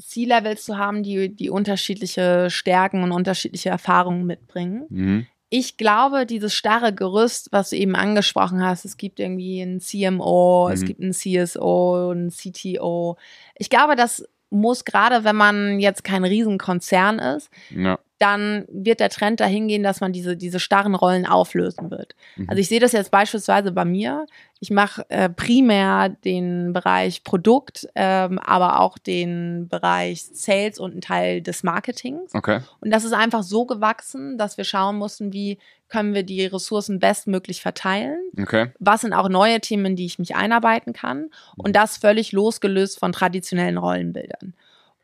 C-Levels 0.00 0.64
zu 0.64 0.78
haben, 0.78 1.02
die, 1.02 1.34
die 1.34 1.50
unterschiedliche 1.50 2.50
Stärken 2.50 3.02
und 3.02 3.12
unterschiedliche 3.12 3.68
Erfahrungen 3.70 4.26
mitbringen. 4.26 4.84
Mhm. 4.88 5.26
Ich 5.50 5.76
glaube, 5.78 6.26
dieses 6.26 6.54
starre 6.54 6.94
Gerüst, 6.94 7.48
was 7.52 7.70
du 7.70 7.76
eben 7.76 7.96
angesprochen 7.96 8.62
hast, 8.62 8.84
es 8.84 8.96
gibt 8.98 9.18
irgendwie 9.18 9.62
einen 9.62 9.80
CMO, 9.80 10.68
es 10.70 10.82
Mhm. 10.82 10.86
gibt 10.86 11.00
einen 11.00 11.12
CSO, 11.14 12.10
einen 12.10 12.30
CTO. 12.30 13.16
Ich 13.56 13.70
glaube, 13.70 13.96
das 13.96 14.24
muss 14.50 14.84
gerade, 14.84 15.24
wenn 15.24 15.36
man 15.36 15.80
jetzt 15.80 16.04
kein 16.04 16.24
Riesenkonzern 16.24 17.18
ist, 17.18 17.50
Ja. 17.70 17.98
Dann 18.18 18.64
wird 18.68 19.00
der 19.00 19.10
Trend 19.10 19.40
dahin 19.40 19.68
gehen, 19.68 19.82
dass 19.82 20.00
man 20.00 20.12
diese, 20.12 20.36
diese 20.36 20.58
starren 20.58 20.94
Rollen 20.94 21.24
auflösen 21.24 21.90
wird. 21.90 22.14
Mhm. 22.36 22.46
Also 22.48 22.60
ich 22.60 22.68
sehe 22.68 22.80
das 22.80 22.92
jetzt 22.92 23.10
beispielsweise 23.10 23.70
bei 23.70 23.84
mir. 23.84 24.26
Ich 24.60 24.70
mache 24.70 25.08
äh, 25.08 25.28
primär 25.28 26.08
den 26.08 26.72
Bereich 26.72 27.22
Produkt, 27.22 27.88
ähm, 27.94 28.40
aber 28.40 28.80
auch 28.80 28.98
den 28.98 29.68
Bereich 29.68 30.24
Sales 30.32 30.80
und 30.80 30.92
einen 30.92 31.00
Teil 31.00 31.42
des 31.42 31.62
Marketings. 31.62 32.34
Okay. 32.34 32.60
Und 32.80 32.90
das 32.90 33.04
ist 33.04 33.12
einfach 33.12 33.44
so 33.44 33.66
gewachsen, 33.66 34.36
dass 34.36 34.56
wir 34.56 34.64
schauen 34.64 34.96
mussten, 34.96 35.32
wie 35.32 35.58
können 35.88 36.12
wir 36.12 36.22
die 36.22 36.44
Ressourcen 36.44 36.98
bestmöglich 36.98 37.62
verteilen. 37.62 38.18
Okay. 38.38 38.72
Was 38.78 39.02
sind 39.02 39.12
auch 39.12 39.28
neue 39.28 39.60
Themen, 39.60 39.86
in 39.86 39.96
die 39.96 40.06
ich 40.06 40.18
mich 40.18 40.36
einarbeiten 40.36 40.92
kann? 40.92 41.30
Und 41.56 41.76
das 41.76 41.96
völlig 41.96 42.32
losgelöst 42.32 42.98
von 42.98 43.12
traditionellen 43.12 43.78
Rollenbildern. 43.78 44.54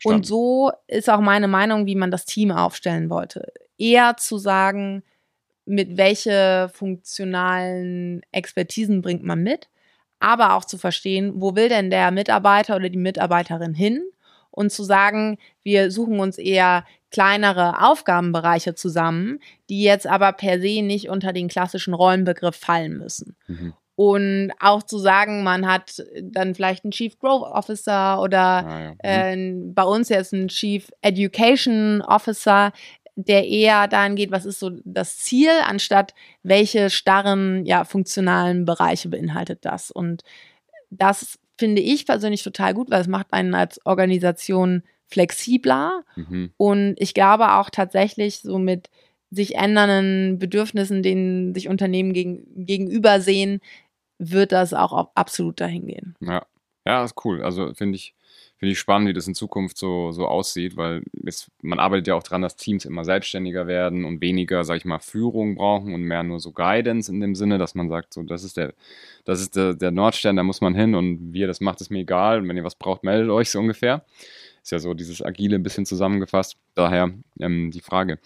Verstanden. 0.00 0.16
Und 0.16 0.26
so 0.26 0.72
ist 0.86 1.10
auch 1.10 1.20
meine 1.20 1.48
Meinung, 1.48 1.86
wie 1.86 1.94
man 1.94 2.10
das 2.10 2.24
Team 2.24 2.50
aufstellen 2.50 3.10
wollte. 3.10 3.52
Eher 3.78 4.16
zu 4.16 4.38
sagen, 4.38 5.02
mit 5.66 5.96
welche 5.96 6.70
funktionalen 6.72 8.22
Expertisen 8.32 9.02
bringt 9.02 9.24
man 9.24 9.42
mit, 9.42 9.68
aber 10.20 10.54
auch 10.54 10.64
zu 10.64 10.78
verstehen, 10.78 11.32
wo 11.36 11.54
will 11.54 11.68
denn 11.68 11.90
der 11.90 12.10
Mitarbeiter 12.10 12.76
oder 12.76 12.88
die 12.88 12.98
Mitarbeiterin 12.98 13.74
hin 13.74 14.02
und 14.50 14.70
zu 14.70 14.84
sagen, 14.84 15.38
wir 15.62 15.90
suchen 15.90 16.20
uns 16.20 16.38
eher 16.38 16.84
kleinere 17.10 17.82
Aufgabenbereiche 17.82 18.74
zusammen, 18.74 19.40
die 19.68 19.82
jetzt 19.82 20.06
aber 20.06 20.32
per 20.32 20.60
se 20.60 20.82
nicht 20.82 21.08
unter 21.08 21.32
den 21.32 21.48
klassischen 21.48 21.94
Rollenbegriff 21.94 22.56
fallen 22.56 22.98
müssen. 22.98 23.36
Mhm. 23.46 23.72
Und 23.96 24.50
auch 24.58 24.82
zu 24.82 24.98
sagen, 24.98 25.44
man 25.44 25.66
hat 25.66 26.02
dann 26.20 26.54
vielleicht 26.54 26.84
einen 26.84 26.90
Chief 26.90 27.16
Growth 27.18 27.42
Officer 27.42 28.20
oder 28.20 28.66
Ah, 28.66 28.80
ja. 28.80 28.90
Mhm. 29.36 29.68
äh, 29.68 29.72
bei 29.72 29.84
uns 29.84 30.08
jetzt 30.08 30.34
einen 30.34 30.48
Chief 30.48 30.90
Education 31.02 32.02
Officer, 32.02 32.72
der 33.16 33.46
eher 33.46 33.86
dahin 33.86 34.16
geht, 34.16 34.32
was 34.32 34.44
ist 34.44 34.58
so 34.58 34.70
das 34.84 35.18
Ziel, 35.18 35.50
anstatt 35.64 36.14
welche 36.42 36.90
starren, 36.90 37.64
ja, 37.64 37.84
funktionalen 37.84 38.64
Bereiche 38.64 39.08
beinhaltet 39.08 39.64
das. 39.64 39.92
Und 39.92 40.22
das 40.90 41.38
finde 41.56 41.80
ich 41.80 42.06
persönlich 42.06 42.42
total 42.42 42.74
gut, 42.74 42.90
weil 42.90 43.00
es 43.00 43.06
macht 43.06 43.28
einen 43.30 43.54
als 43.54 43.80
Organisation 43.86 44.82
flexibler. 45.06 46.02
Mhm. 46.16 46.50
Und 46.56 46.94
ich 46.98 47.14
glaube 47.14 47.52
auch 47.52 47.70
tatsächlich 47.70 48.40
so 48.40 48.58
mit 48.58 48.90
sich 49.30 49.54
ändernden 49.56 50.38
Bedürfnissen, 50.38 51.02
denen 51.02 51.54
sich 51.54 51.68
Unternehmen 51.68 52.12
gegen, 52.12 52.66
gegenüber 52.66 53.20
sehen, 53.20 53.60
wird 54.18 54.52
das 54.52 54.74
auch 54.74 54.92
ab- 54.92 55.12
absolut 55.14 55.60
dahin 55.60 55.86
gehen. 55.86 56.16
Ja. 56.20 56.44
Ja, 56.86 57.02
ist 57.02 57.24
cool. 57.24 57.42
Also 57.42 57.72
finde 57.72 57.96
ich, 57.96 58.14
finde 58.58 58.72
ich 58.72 58.78
spannend, 58.78 59.08
wie 59.08 59.14
das 59.14 59.26
in 59.26 59.34
Zukunft 59.34 59.78
so, 59.78 60.12
so 60.12 60.26
aussieht, 60.26 60.76
weil 60.76 61.02
es, 61.24 61.50
man 61.62 61.78
arbeitet 61.78 62.08
ja 62.08 62.14
auch 62.14 62.22
dran, 62.22 62.42
dass 62.42 62.56
Teams 62.56 62.84
immer 62.84 63.06
selbstständiger 63.06 63.66
werden 63.66 64.04
und 64.04 64.20
weniger, 64.20 64.64
sag 64.64 64.76
ich 64.76 64.84
mal, 64.84 64.98
Führung 64.98 65.54
brauchen 65.54 65.94
und 65.94 66.02
mehr 66.02 66.22
nur 66.22 66.40
so 66.40 66.52
Guidance 66.52 67.10
in 67.10 67.20
dem 67.22 67.34
Sinne, 67.34 67.56
dass 67.56 67.74
man 67.74 67.88
sagt, 67.88 68.12
so, 68.12 68.22
das 68.22 68.44
ist 68.44 68.58
der, 68.58 68.74
das 69.24 69.40
ist 69.40 69.56
der, 69.56 69.72
der 69.72 69.92
Nordstern, 69.92 70.36
da 70.36 70.42
muss 70.42 70.60
man 70.60 70.74
hin 70.74 70.94
und 70.94 71.32
wie 71.32 71.40
ihr 71.40 71.46
das 71.46 71.62
macht, 71.62 71.80
ist 71.80 71.88
mir 71.88 72.00
egal. 72.00 72.40
Und 72.40 72.48
wenn 72.50 72.56
ihr 72.58 72.64
was 72.64 72.74
braucht, 72.74 73.02
meldet 73.02 73.30
euch 73.30 73.48
so 73.48 73.60
ungefähr. 73.60 74.04
Ist 74.64 74.72
ja 74.72 74.78
so 74.78 74.94
dieses 74.94 75.20
Agile 75.20 75.56
ein 75.56 75.62
bisschen 75.62 75.84
zusammengefasst. 75.84 76.56
Daher 76.74 77.12
ähm, 77.38 77.70
die 77.70 77.82
Frage. 77.82 78.18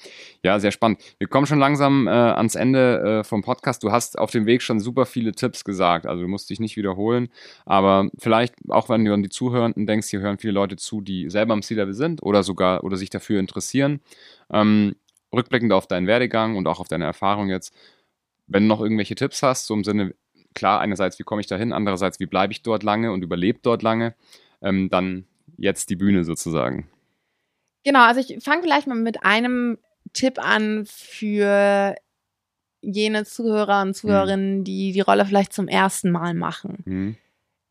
Ja, 0.45 0.61
sehr 0.61 0.71
spannend. 0.71 1.03
Wir 1.19 1.27
kommen 1.27 1.47
schon 1.47 1.59
langsam 1.59 2.07
äh, 2.07 2.11
ans 2.11 2.55
Ende 2.55 3.01
äh, 3.23 3.25
vom 3.25 3.43
Podcast. 3.43 3.83
Du 3.83 3.91
hast 3.91 4.17
auf 4.17 4.31
dem 4.31 4.47
Weg 4.47 4.63
schon 4.63 4.79
super 4.79 5.05
viele 5.05 5.33
Tipps 5.33 5.65
gesagt. 5.65 6.07
Also 6.07 6.23
du 6.23 6.29
musst 6.29 6.49
dich 6.49 6.61
nicht 6.61 6.77
wiederholen. 6.77 7.29
Aber 7.67 8.09
vielleicht, 8.19 8.55
auch 8.69 8.89
wenn 8.89 9.05
du 9.05 9.13
an 9.13 9.25
die 9.25 9.31
Zuhörenden 9.31 9.85
denkst, 9.85 10.11
hier 10.11 10.21
hören 10.21 10.39
viele 10.39 10.53
Leute 10.53 10.77
zu, 10.77 11.01
die 11.01 11.29
selber 11.29 11.55
am 11.55 11.63
C-Level 11.63 11.93
sind 11.93 12.23
oder 12.23 12.45
sogar 12.45 12.85
oder 12.85 12.97
sich 12.97 13.11
dafür 13.11 13.41
interessieren. 13.41 13.99
Ähm, 14.49 14.95
rückblickend 15.35 15.73
auf 15.73 15.89
deinen 15.89 16.07
Werdegang 16.07 16.55
und 16.55 16.69
auch 16.69 16.79
auf 16.79 16.87
deine 16.87 17.05
Erfahrung 17.05 17.49
jetzt, 17.49 17.75
wenn 18.47 18.63
du 18.63 18.69
noch 18.69 18.81
irgendwelche 18.81 19.17
Tipps 19.17 19.43
hast, 19.43 19.67
so 19.67 19.75
im 19.75 19.83
Sinne, 19.83 20.15
klar, 20.55 20.79
einerseits, 20.79 21.19
wie 21.19 21.25
komme 21.25 21.41
ich 21.41 21.49
da 21.49 21.57
hin, 21.57 21.73
andererseits, 21.73 22.21
wie 22.21 22.27
bleibe 22.27 22.53
ich 22.53 22.63
dort 22.63 22.85
lange 22.85 23.11
und 23.11 23.25
überlebe 23.25 23.59
dort 23.61 23.83
lange, 23.83 24.15
ähm, 24.63 24.89
dann 24.89 25.25
jetzt 25.59 25.91
die 25.91 25.97
Bühne 25.97 26.25
sozusagen. 26.25 26.89
Genau, 27.85 28.05
also 28.05 28.21
ich 28.21 28.43
fange 28.43 28.63
vielleicht 28.63 28.87
mal 28.87 28.95
mit 28.95 29.25
einem 29.25 29.79
Tipp 30.13 30.39
an 30.39 30.85
für 30.87 31.95
jene 32.81 33.25
Zuhörer 33.25 33.83
und 33.83 33.95
Zuhörerinnen, 33.95 34.65
die 34.65 34.93
die 34.93 35.01
Rolle 35.01 35.27
vielleicht 35.27 35.53
zum 35.53 35.69
ersten 35.69 36.11
Mal 36.11 36.35
machen. 36.35 36.79
Mhm. 36.85 37.17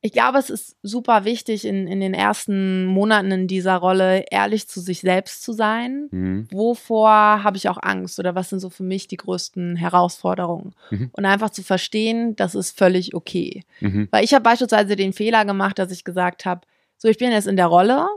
Ich 0.01 0.11
glaube, 0.13 0.37
es 0.37 0.49
ist 0.49 0.77
super 0.83 1.25
wichtig, 1.25 1.65
in, 1.65 1.87
in 1.87 1.99
den 1.99 2.13
ersten 2.13 2.85
Monaten 2.85 3.31
in 3.31 3.47
dieser 3.47 3.77
Rolle 3.77 4.25
ehrlich 4.29 4.67
zu 4.67 4.79
sich 4.79 5.01
selbst 5.01 5.43
zu 5.43 5.53
sein. 5.53 6.07
Mhm. 6.11 6.47
Wovor 6.51 7.09
habe 7.09 7.57
ich 7.57 7.67
auch 7.67 7.79
Angst 7.81 8.19
oder 8.19 8.35
was 8.35 8.49
sind 8.49 8.59
so 8.59 8.69
für 8.69 8.83
mich 8.83 9.07
die 9.07 9.17
größten 9.17 9.75
Herausforderungen? 9.75 10.73
Mhm. 10.91 11.09
Und 11.13 11.25
einfach 11.25 11.49
zu 11.49 11.63
verstehen, 11.63 12.35
das 12.35 12.53
ist 12.53 12.77
völlig 12.77 13.15
okay. 13.15 13.63
Mhm. 13.81 14.07
Weil 14.11 14.23
ich 14.23 14.33
habe 14.33 14.43
beispielsweise 14.43 14.95
den 14.95 15.13
Fehler 15.13 15.45
gemacht, 15.45 15.79
dass 15.79 15.91
ich 15.91 16.03
gesagt 16.03 16.45
habe, 16.45 16.61
so 16.97 17.07
ich 17.07 17.17
bin 17.17 17.31
jetzt 17.31 17.47
in 17.47 17.57
der 17.57 17.67
Rolle, 17.67 18.07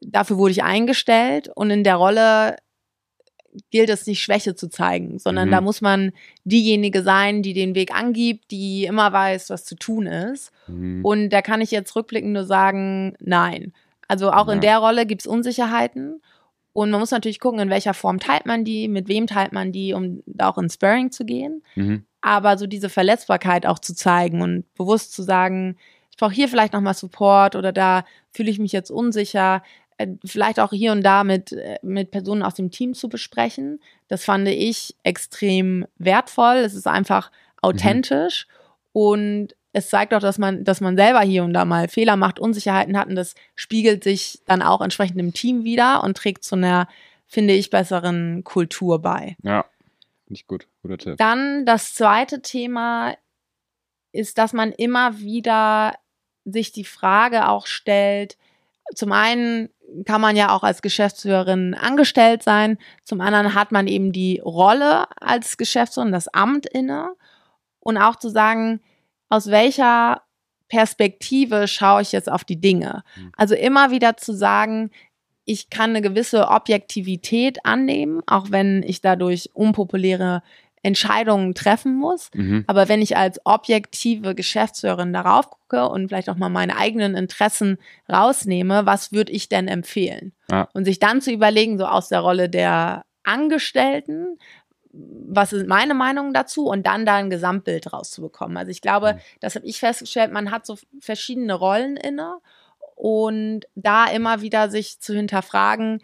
dafür 0.00 0.36
wurde 0.38 0.52
ich 0.52 0.62
eingestellt 0.62 1.50
und 1.54 1.70
in 1.70 1.84
der 1.84 1.96
Rolle 1.96 2.56
gilt 3.72 3.90
es 3.90 4.06
nicht 4.06 4.22
Schwäche 4.22 4.54
zu 4.54 4.68
zeigen, 4.68 5.18
sondern 5.18 5.48
Mhm. 5.48 5.52
da 5.52 5.60
muss 5.60 5.80
man 5.80 6.12
diejenige 6.44 7.02
sein, 7.02 7.42
die 7.42 7.52
den 7.52 7.74
Weg 7.74 7.92
angibt, 7.92 8.50
die 8.52 8.84
immer 8.84 9.12
weiß, 9.12 9.50
was 9.50 9.64
zu 9.64 9.74
tun 9.74 10.06
ist. 10.06 10.52
Mhm. 10.68 11.04
Und 11.04 11.30
da 11.30 11.42
kann 11.42 11.60
ich 11.60 11.72
jetzt 11.72 11.94
rückblickend 11.96 12.32
nur 12.32 12.44
sagen, 12.44 13.14
nein. 13.18 13.72
Also 14.06 14.30
auch 14.30 14.46
Ja. 14.46 14.52
in 14.54 14.60
der 14.60 14.78
Rolle 14.78 15.04
gibt 15.04 15.22
es 15.22 15.26
Unsicherheiten. 15.26 16.22
Und 16.72 16.92
man 16.92 17.00
muss 17.00 17.10
natürlich 17.10 17.40
gucken, 17.40 17.58
in 17.58 17.70
welcher 17.70 17.94
Form 17.94 18.20
teilt 18.20 18.46
man 18.46 18.64
die, 18.64 18.86
mit 18.86 19.08
wem 19.08 19.26
teilt 19.26 19.52
man 19.52 19.72
die, 19.72 19.92
um 19.94 20.22
da 20.26 20.48
auch 20.48 20.58
ins 20.58 20.74
Sparring 20.74 21.10
zu 21.10 21.24
gehen. 21.24 21.64
Mhm. 21.74 22.04
Aber 22.20 22.56
so 22.56 22.68
diese 22.68 22.88
Verletzbarkeit 22.88 23.66
auch 23.66 23.80
zu 23.80 23.94
zeigen 23.96 24.42
und 24.42 24.72
bewusst 24.74 25.12
zu 25.12 25.22
sagen, 25.24 25.76
brauche 26.20 26.32
hier 26.32 26.48
vielleicht 26.48 26.72
nochmal 26.72 26.94
Support 26.94 27.56
oder 27.56 27.72
da 27.72 28.04
fühle 28.30 28.50
ich 28.50 28.58
mich 28.58 28.72
jetzt 28.72 28.90
unsicher. 28.90 29.62
Äh, 29.96 30.08
Vielleicht 30.24 30.60
auch 30.60 30.70
hier 30.70 30.92
und 30.92 31.02
da 31.02 31.24
mit, 31.24 31.52
äh, 31.52 31.78
mit 31.82 32.10
Personen 32.10 32.42
aus 32.42 32.54
dem 32.54 32.70
Team 32.70 32.94
zu 32.94 33.08
besprechen. 33.08 33.80
Das 34.08 34.24
fand 34.24 34.46
ich 34.48 34.94
extrem 35.02 35.86
wertvoll. 35.98 36.56
Es 36.56 36.74
ist 36.74 36.86
einfach 36.86 37.32
authentisch 37.62 38.46
und 38.92 39.54
es 39.72 39.88
zeigt 39.88 40.14
auch, 40.14 40.20
dass 40.20 40.38
man, 40.38 40.64
dass 40.64 40.80
man 40.80 40.96
selber 40.96 41.20
hier 41.20 41.44
und 41.44 41.54
da 41.54 41.64
mal 41.64 41.88
Fehler 41.88 42.16
macht, 42.16 42.40
Unsicherheiten 42.40 42.98
hat 42.98 43.08
und 43.08 43.14
das 43.14 43.34
spiegelt 43.54 44.02
sich 44.02 44.40
dann 44.46 44.62
auch 44.62 44.80
entsprechend 44.80 45.18
im 45.20 45.32
Team 45.32 45.64
wieder 45.64 46.02
und 46.02 46.16
trägt 46.16 46.44
zu 46.44 46.56
einer, 46.56 46.88
finde 47.26 47.54
ich, 47.54 47.70
besseren 47.70 48.42
Kultur 48.42 49.00
bei. 49.00 49.36
Ja, 49.42 49.64
finde 50.26 50.40
ich 50.40 50.46
gut. 50.46 50.66
Guter 50.82 50.98
Tipp. 50.98 51.16
Dann 51.18 51.64
das 51.66 51.94
zweite 51.94 52.42
Thema 52.42 53.14
ist, 54.12 54.38
dass 54.38 54.52
man 54.52 54.72
immer 54.72 55.18
wieder 55.20 55.94
sich 56.44 56.72
die 56.72 56.84
Frage 56.84 57.48
auch 57.48 57.66
stellt, 57.66 58.36
zum 58.94 59.12
einen 59.12 59.68
kann 60.04 60.20
man 60.20 60.36
ja 60.36 60.54
auch 60.54 60.62
als 60.62 60.82
Geschäftsführerin 60.82 61.74
angestellt 61.74 62.42
sein, 62.42 62.78
zum 63.04 63.20
anderen 63.20 63.54
hat 63.54 63.72
man 63.72 63.86
eben 63.86 64.12
die 64.12 64.40
Rolle 64.44 65.06
als 65.20 65.56
Geschäftsführerin, 65.56 66.12
das 66.12 66.28
Amt 66.28 66.66
inne 66.66 67.14
und 67.80 67.96
auch 67.96 68.16
zu 68.16 68.28
sagen, 68.28 68.80
aus 69.28 69.48
welcher 69.48 70.22
Perspektive 70.68 71.66
schaue 71.66 72.02
ich 72.02 72.12
jetzt 72.12 72.30
auf 72.30 72.44
die 72.44 72.60
Dinge. 72.60 73.02
Mhm. 73.16 73.32
Also 73.36 73.54
immer 73.54 73.90
wieder 73.90 74.16
zu 74.16 74.32
sagen, 74.32 74.90
ich 75.44 75.68
kann 75.70 75.90
eine 75.90 76.02
gewisse 76.02 76.48
Objektivität 76.48 77.64
annehmen, 77.64 78.22
auch 78.26 78.50
wenn 78.50 78.84
ich 78.84 79.00
dadurch 79.00 79.50
unpopuläre 79.52 80.42
Entscheidungen 80.82 81.54
treffen 81.54 81.94
muss. 81.94 82.30
Mhm. 82.34 82.64
Aber 82.66 82.88
wenn 82.88 83.02
ich 83.02 83.16
als 83.16 83.40
objektive 83.44 84.34
Geschäftsführerin 84.34 85.12
darauf 85.12 85.50
gucke 85.50 85.88
und 85.88 86.08
vielleicht 86.08 86.30
auch 86.30 86.36
mal 86.36 86.48
meine 86.48 86.76
eigenen 86.76 87.14
Interessen 87.14 87.78
rausnehme, 88.10 88.86
was 88.86 89.12
würde 89.12 89.32
ich 89.32 89.48
denn 89.48 89.68
empfehlen? 89.68 90.32
Ja. 90.50 90.68
Und 90.72 90.84
sich 90.86 90.98
dann 90.98 91.20
zu 91.20 91.32
überlegen, 91.32 91.78
so 91.78 91.84
aus 91.86 92.08
der 92.08 92.20
Rolle 92.20 92.48
der 92.48 93.04
Angestellten, 93.24 94.38
was 94.92 95.50
sind 95.50 95.68
meine 95.68 95.94
Meinungen 95.94 96.32
dazu 96.32 96.66
und 96.66 96.86
dann 96.86 97.06
da 97.06 97.16
ein 97.16 97.30
Gesamtbild 97.30 97.92
rauszubekommen. 97.92 98.56
Also 98.56 98.70
ich 98.70 98.80
glaube, 98.80 99.14
Mhm. 99.14 99.18
das 99.40 99.54
habe 99.54 99.66
ich 99.66 99.78
festgestellt, 99.78 100.32
man 100.32 100.50
hat 100.50 100.66
so 100.66 100.76
verschiedene 100.98 101.54
Rollen 101.54 101.96
inne 101.96 102.38
und 102.96 103.60
da 103.74 104.06
immer 104.06 104.40
wieder 104.40 104.68
sich 104.70 104.98
zu 105.00 105.14
hinterfragen, 105.14 106.02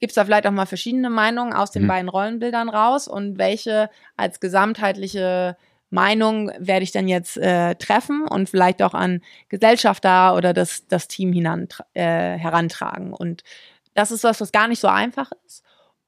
gibt 0.00 0.10
es 0.10 0.14
da 0.14 0.24
vielleicht 0.24 0.46
auch 0.46 0.52
mal 0.52 0.66
verschiedene 0.66 1.10
Meinungen 1.10 1.52
aus 1.52 1.70
den 1.70 1.82
Mhm. 1.84 1.88
beiden 1.88 2.08
Rollenbildern 2.08 2.68
raus 2.68 3.08
und 3.08 3.38
welche 3.38 3.90
als 4.16 4.40
gesamtheitliche 4.40 5.56
Meinung 5.90 6.50
werde 6.58 6.82
ich 6.82 6.92
dann 6.92 7.08
jetzt 7.08 7.36
äh, 7.38 7.74
treffen 7.76 8.26
und 8.28 8.48
vielleicht 8.50 8.82
auch 8.82 8.94
an 8.94 9.22
Gesellschafter 9.48 10.34
oder 10.36 10.52
das, 10.52 10.86
das 10.86 11.08
Team 11.08 11.32
hinan, 11.32 11.68
äh, 11.94 12.36
herantragen. 12.36 13.12
Und 13.14 13.42
das 13.94 14.10
ist 14.10 14.22
was, 14.22 14.40
was 14.40 14.52
gar 14.52 14.68
nicht 14.68 14.80
so 14.80 14.88
einfach 14.88 15.30
ist. 15.46 15.62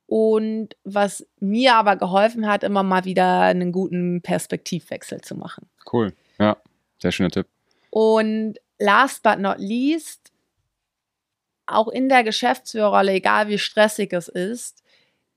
Und 0.06 0.70
was 0.84 1.26
mir 1.38 1.76
aber 1.76 1.96
geholfen 1.96 2.46
hat, 2.46 2.62
immer 2.64 2.82
mal 2.82 3.04
wieder 3.04 3.40
einen 3.42 3.72
guten 3.72 4.20
Perspektivwechsel 4.22 5.20
zu 5.22 5.34
machen. 5.36 5.68
Cool. 5.90 6.12
Ja, 6.38 6.56
sehr 7.00 7.12
schöner 7.12 7.30
Tipp. 7.30 7.46
Und 7.90 8.56
last 8.78 9.22
but 9.22 9.38
not 9.38 9.56
least, 9.58 10.29
auch 11.72 11.88
in 11.88 12.08
der 12.08 12.24
Geschäftsführerrolle, 12.24 13.12
egal 13.12 13.48
wie 13.48 13.58
stressig 13.58 14.12
es 14.12 14.28
ist, 14.28 14.82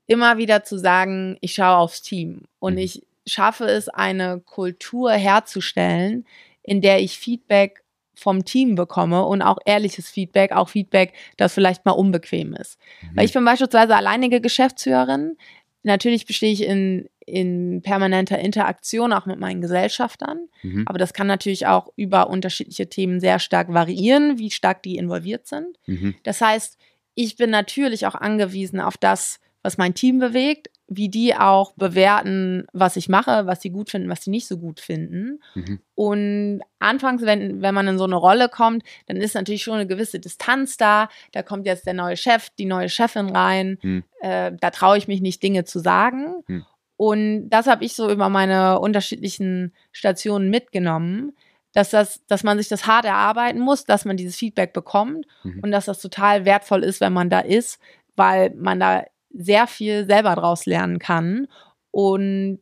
immer 0.06 0.38
wieder 0.38 0.64
zu 0.64 0.78
sagen, 0.78 1.36
ich 1.40 1.54
schaue 1.54 1.76
aufs 1.76 2.02
Team 2.02 2.42
und 2.58 2.74
Mhm. 2.74 2.80
ich 2.80 3.02
schaffe 3.26 3.64
es, 3.64 3.88
eine 3.88 4.40
Kultur 4.40 5.12
herzustellen, 5.12 6.26
in 6.62 6.80
der 6.80 7.00
ich 7.00 7.18
Feedback 7.18 7.82
vom 8.14 8.44
Team 8.44 8.74
bekomme 8.74 9.24
und 9.24 9.42
auch 9.42 9.58
ehrliches 9.64 10.08
Feedback, 10.08 10.52
auch 10.52 10.68
Feedback, 10.68 11.14
das 11.36 11.54
vielleicht 11.54 11.84
mal 11.84 11.92
unbequem 11.92 12.54
ist. 12.54 12.78
Mhm. 13.02 13.16
Weil 13.16 13.24
ich 13.24 13.32
bin 13.32 13.44
beispielsweise 13.44 13.96
alleinige 13.96 14.40
Geschäftsführerin. 14.40 15.36
Natürlich 15.82 16.26
bestehe 16.26 16.52
ich 16.52 16.62
in, 16.62 17.08
in 17.26 17.82
permanenter 17.82 18.38
Interaktion 18.38 19.12
auch 19.12 19.26
mit 19.26 19.38
meinen 19.38 19.60
Gesellschaftern. 19.60 20.48
Mhm. 20.62 20.84
Aber 20.86 20.98
das 20.98 21.12
kann 21.12 21.26
natürlich 21.26 21.66
auch 21.66 21.92
über 21.96 22.28
unterschiedliche 22.28 22.88
Themen 22.88 23.20
sehr 23.20 23.38
stark 23.38 23.72
variieren, 23.72 24.38
wie 24.38 24.50
stark 24.50 24.82
die 24.82 24.96
involviert 24.96 25.46
sind. 25.46 25.78
Mhm. 25.86 26.14
Das 26.22 26.40
heißt, 26.40 26.78
ich 27.14 27.36
bin 27.36 27.50
natürlich 27.50 28.06
auch 28.06 28.14
angewiesen 28.14 28.80
auf 28.80 28.96
das, 28.96 29.40
was 29.62 29.78
mein 29.78 29.94
Team 29.94 30.18
bewegt, 30.18 30.68
wie 30.86 31.08
die 31.08 31.34
auch 31.34 31.72
bewerten, 31.72 32.66
was 32.72 32.96
ich 32.96 33.08
mache, 33.08 33.46
was 33.46 33.62
sie 33.62 33.70
gut 33.70 33.90
finden, 33.90 34.10
was 34.10 34.22
sie 34.22 34.30
nicht 34.30 34.46
so 34.46 34.58
gut 34.58 34.80
finden. 34.80 35.40
Mhm. 35.54 35.80
Und 35.94 36.60
anfangs, 36.78 37.22
wenn, 37.22 37.62
wenn 37.62 37.74
man 37.74 37.88
in 37.88 37.98
so 37.98 38.04
eine 38.04 38.16
Rolle 38.16 38.50
kommt, 38.50 38.82
dann 39.06 39.16
ist 39.16 39.34
natürlich 39.34 39.62
schon 39.62 39.74
eine 39.74 39.86
gewisse 39.86 40.20
Distanz 40.20 40.76
da. 40.76 41.08
Da 41.32 41.42
kommt 41.42 41.66
jetzt 41.66 41.86
der 41.86 41.94
neue 41.94 42.18
Chef, 42.18 42.50
die 42.58 42.66
neue 42.66 42.90
Chefin 42.90 43.30
rein. 43.30 43.78
Hm. 43.80 44.04
Äh, 44.20 44.52
da 44.60 44.70
traue 44.70 44.98
ich 44.98 45.08
mich 45.08 45.22
nicht, 45.22 45.42
Dinge 45.42 45.64
zu 45.64 45.78
sagen. 45.78 46.42
Hm. 46.46 46.66
Und 46.96 47.48
das 47.50 47.66
habe 47.66 47.84
ich 47.84 47.94
so 47.94 48.10
über 48.10 48.28
meine 48.28 48.78
unterschiedlichen 48.78 49.72
Stationen 49.92 50.50
mitgenommen, 50.50 51.32
dass, 51.72 51.90
das, 51.90 52.24
dass 52.28 52.44
man 52.44 52.56
sich 52.58 52.68
das 52.68 52.86
hart 52.86 53.04
erarbeiten 53.04 53.58
muss, 53.58 53.84
dass 53.84 54.04
man 54.04 54.16
dieses 54.16 54.36
Feedback 54.36 54.72
bekommt 54.72 55.26
Mhm. 55.42 55.60
und 55.62 55.70
dass 55.72 55.86
das 55.86 56.00
total 56.00 56.44
wertvoll 56.44 56.84
ist, 56.84 57.00
wenn 57.00 57.12
man 57.12 57.30
da 57.30 57.40
ist, 57.40 57.80
weil 58.16 58.50
man 58.54 58.78
da 58.78 59.04
sehr 59.30 59.66
viel 59.66 60.06
selber 60.06 60.36
draus 60.36 60.66
lernen 60.66 61.00
kann 61.00 61.48
und 61.90 62.60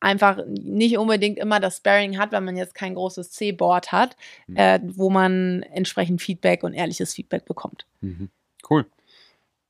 einfach 0.00 0.40
nicht 0.48 0.98
unbedingt 0.98 1.38
immer 1.38 1.60
das 1.60 1.76
Sparring 1.76 2.18
hat, 2.18 2.32
wenn 2.32 2.44
man 2.44 2.56
jetzt 2.56 2.74
kein 2.74 2.94
großes 2.96 3.30
C-Board 3.30 3.92
hat, 3.92 4.16
Mhm. 4.48 4.56
äh, 4.56 4.80
wo 4.82 5.10
man 5.10 5.62
entsprechend 5.62 6.20
Feedback 6.20 6.64
und 6.64 6.74
ehrliches 6.74 7.14
Feedback 7.14 7.44
bekommt. 7.44 7.86
Mhm. 8.00 8.28
Cool. 8.68 8.86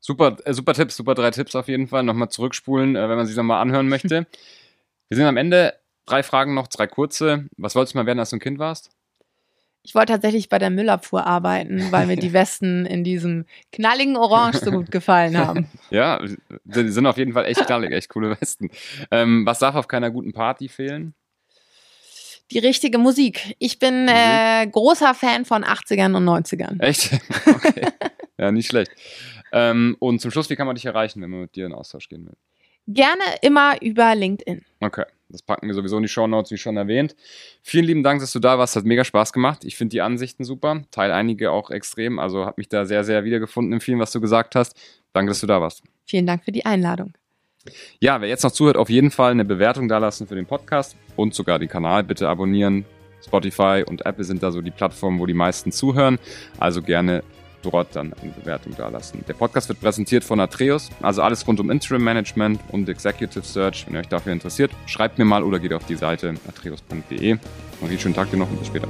Super, 0.05 0.37
äh, 0.45 0.53
super 0.53 0.75
Tipps, 0.75 0.97
super 0.97 1.15
drei 1.15 1.31
Tipps 1.31 1.55
auf 1.55 1.69
jeden 1.69 1.87
Fall. 1.87 2.03
Nochmal 2.03 2.29
zurückspulen, 2.29 2.97
äh, 2.97 3.09
wenn 3.09 3.17
man 3.17 3.27
sich 3.27 3.37
nochmal 3.37 3.63
anhören 3.63 3.89
möchte. 3.89 4.27
Wir 5.09 5.17
sind 5.17 5.27
am 5.27 5.37
Ende. 5.37 5.75
Drei 6.05 6.25
Fragen 6.25 6.55
noch, 6.55 6.67
drei 6.67 6.89
kurze. 6.89 7.47
Was 7.57 7.77
wolltest 7.77 7.95
du 7.95 7.99
mal 7.99 8.07
werden, 8.07 8.19
als 8.19 8.31
du 8.31 8.37
ein 8.37 8.41
Kind 8.41 8.59
warst? 8.59 8.91
Ich 9.85 9.95
wollte 9.95 10.13
tatsächlich 10.13 10.49
bei 10.49 10.59
der 10.59 10.71
Müllabfuhr 10.71 11.25
arbeiten, 11.25 11.93
weil 11.93 12.07
mir 12.07 12.17
die 12.27 12.33
Westen 12.33 12.85
in 12.85 13.05
diesem 13.05 13.47
knalligen 13.71 14.17
Orange 14.17 14.59
so 14.59 14.73
gut 14.73 14.91
gefallen 14.91 15.39
haben. 15.39 15.69
Ja, 15.91 16.21
die 16.65 16.89
sind 16.89 17.07
auf 17.07 17.19
jeden 17.19 17.35
Fall 17.35 17.45
echt 17.45 17.65
knallig, 17.67 17.93
echt 17.93 18.09
coole 18.09 18.37
Westen. 18.41 18.71
Ähm, 19.11 19.47
was 19.47 19.61
darf 19.61 19.77
auf 19.77 19.87
keiner 19.87 20.11
guten 20.11 20.33
Party 20.33 20.69
fehlen? 20.69 21.15
Die 22.51 22.59
richtige 22.59 22.99
Musik. 22.99 23.55
Ich 23.61 23.79
bin 23.79 24.09
äh, 24.09 24.67
großer 24.67 25.15
Fan 25.15 25.45
von 25.45 25.65
80ern 25.65 26.17
und 26.17 26.25
90ern. 26.25 26.81
Echt? 26.81 27.13
Okay. 27.47 27.87
Ja, 28.43 28.53
nicht 28.53 28.69
schlecht. 28.69 28.91
Ähm, 29.53 29.97
und 29.99 30.21
zum 30.21 30.31
Schluss, 30.31 30.51
wie 30.51 30.57
kann 30.57 30.67
man 30.67 30.75
dich 30.75 30.87
erreichen, 30.87 31.23
wenn 31.23 31.31
man 31.31 31.43
mit 31.43 31.55
dir 31.55 31.67
in 31.67 31.73
Austausch 31.73 32.09
gehen 32.09 32.27
will? 32.27 32.37
Gerne 32.89 33.23
immer 33.43 33.81
über 33.81 34.15
LinkedIn. 34.15 34.65
Okay, 34.81 35.05
das 35.29 35.43
packen 35.43 35.69
wir 35.69 35.75
sowieso 35.75 35.99
in 35.99 36.03
die 36.03 36.09
Shownotes, 36.09 36.51
wie 36.51 36.59
schon 36.59 36.77
erwähnt. 36.77 37.15
Vielen 37.63 37.85
lieben 37.85 38.03
Dank, 38.03 38.21
dass 38.21 38.33
du 38.33 38.41
da 38.41 38.59
warst. 38.59 38.75
Hat 38.75 38.85
mega 38.85 39.05
Spaß 39.05 39.33
gemacht. 39.33 39.63
Ich 39.65 39.77
finde 39.77 39.91
die 39.91 40.01
Ansichten 40.01 40.45
super. 40.45 40.83
Teil 40.91 41.13
einige 41.13 41.53
auch 41.53 41.71
extrem. 41.71 42.19
Also 42.19 42.45
habe 42.45 42.55
mich 42.57 42.69
da 42.69 42.85
sehr, 42.85 43.05
sehr 43.05 43.23
wiedergefunden 43.23 43.73
in 43.75 43.81
vielen, 43.81 44.01
was 44.01 44.11
du 44.11 44.21
gesagt 44.21 44.57
hast. 44.57 44.77
Danke, 45.13 45.31
dass 45.31 45.41
du 45.41 45.47
da 45.47 45.61
warst. 45.61 45.85
Vielen 46.07 46.27
Dank 46.27 46.45
für 46.45 46.51
die 46.51 46.67
Einladung. 46.67 47.13
Ja, 48.01 48.21
wer 48.21 48.29
jetzt 48.29 48.43
noch 48.43 48.51
zuhört, 48.51 48.77
auf 48.77 48.91
jeden 48.91 49.13
Fall 49.13 49.31
eine 49.31 49.45
Bewertung 49.45 49.89
dalassen 49.89 50.27
für 50.27 50.35
den 50.35 50.47
Podcast 50.47 50.97
und 51.15 51.35
sogar 51.35 51.61
den 51.61 51.69
Kanal 51.69 52.03
bitte 52.03 52.29
abonnieren. 52.29 52.85
Spotify 53.25 53.85
und 53.87 54.05
Apple 54.05 54.25
sind 54.25 54.43
da 54.43 54.51
so 54.51 54.61
die 54.61 54.73
Plattformen, 54.73 55.21
wo 55.21 55.27
die 55.27 55.35
meisten 55.35 55.71
zuhören. 55.71 56.19
Also 56.59 56.83
gerne 56.83 57.23
dort 57.63 57.95
dann 57.97 58.13
eine 58.13 58.33
Bewertung 58.33 58.75
dalassen. 58.77 59.25
Der 59.27 59.35
Podcast 59.35 59.69
wird 59.69 59.81
präsentiert 59.81 60.25
von 60.25 60.41
Atreus, 60.41 60.91
also 61.01 61.23
alles 61.23 61.47
rund 61.47 61.61
um 61.61 61.71
Interim 61.71 62.05
Management 62.05 62.61
und 62.71 62.89
Executive 62.89 63.45
Search. 63.45 63.87
Wenn 63.87 63.95
ihr 63.95 64.01
euch 64.01 64.09
dafür 64.09 64.33
interessiert, 64.33 64.73
schreibt 64.87 65.19
mir 65.19 65.25
mal 65.25 65.43
oder 65.43 65.59
geht 65.59 65.73
auf 65.73 65.87
die 65.87 65.97
Seite 65.97 66.35
atreus.de. 66.49 67.35
Noch 67.35 67.89
einen 67.89 67.99
schönen 67.99 68.15
Tag 68.15 68.31
dir 68.31 68.37
noch 68.37 68.51
und 68.51 68.59
bis 68.59 68.69
später. 68.69 68.89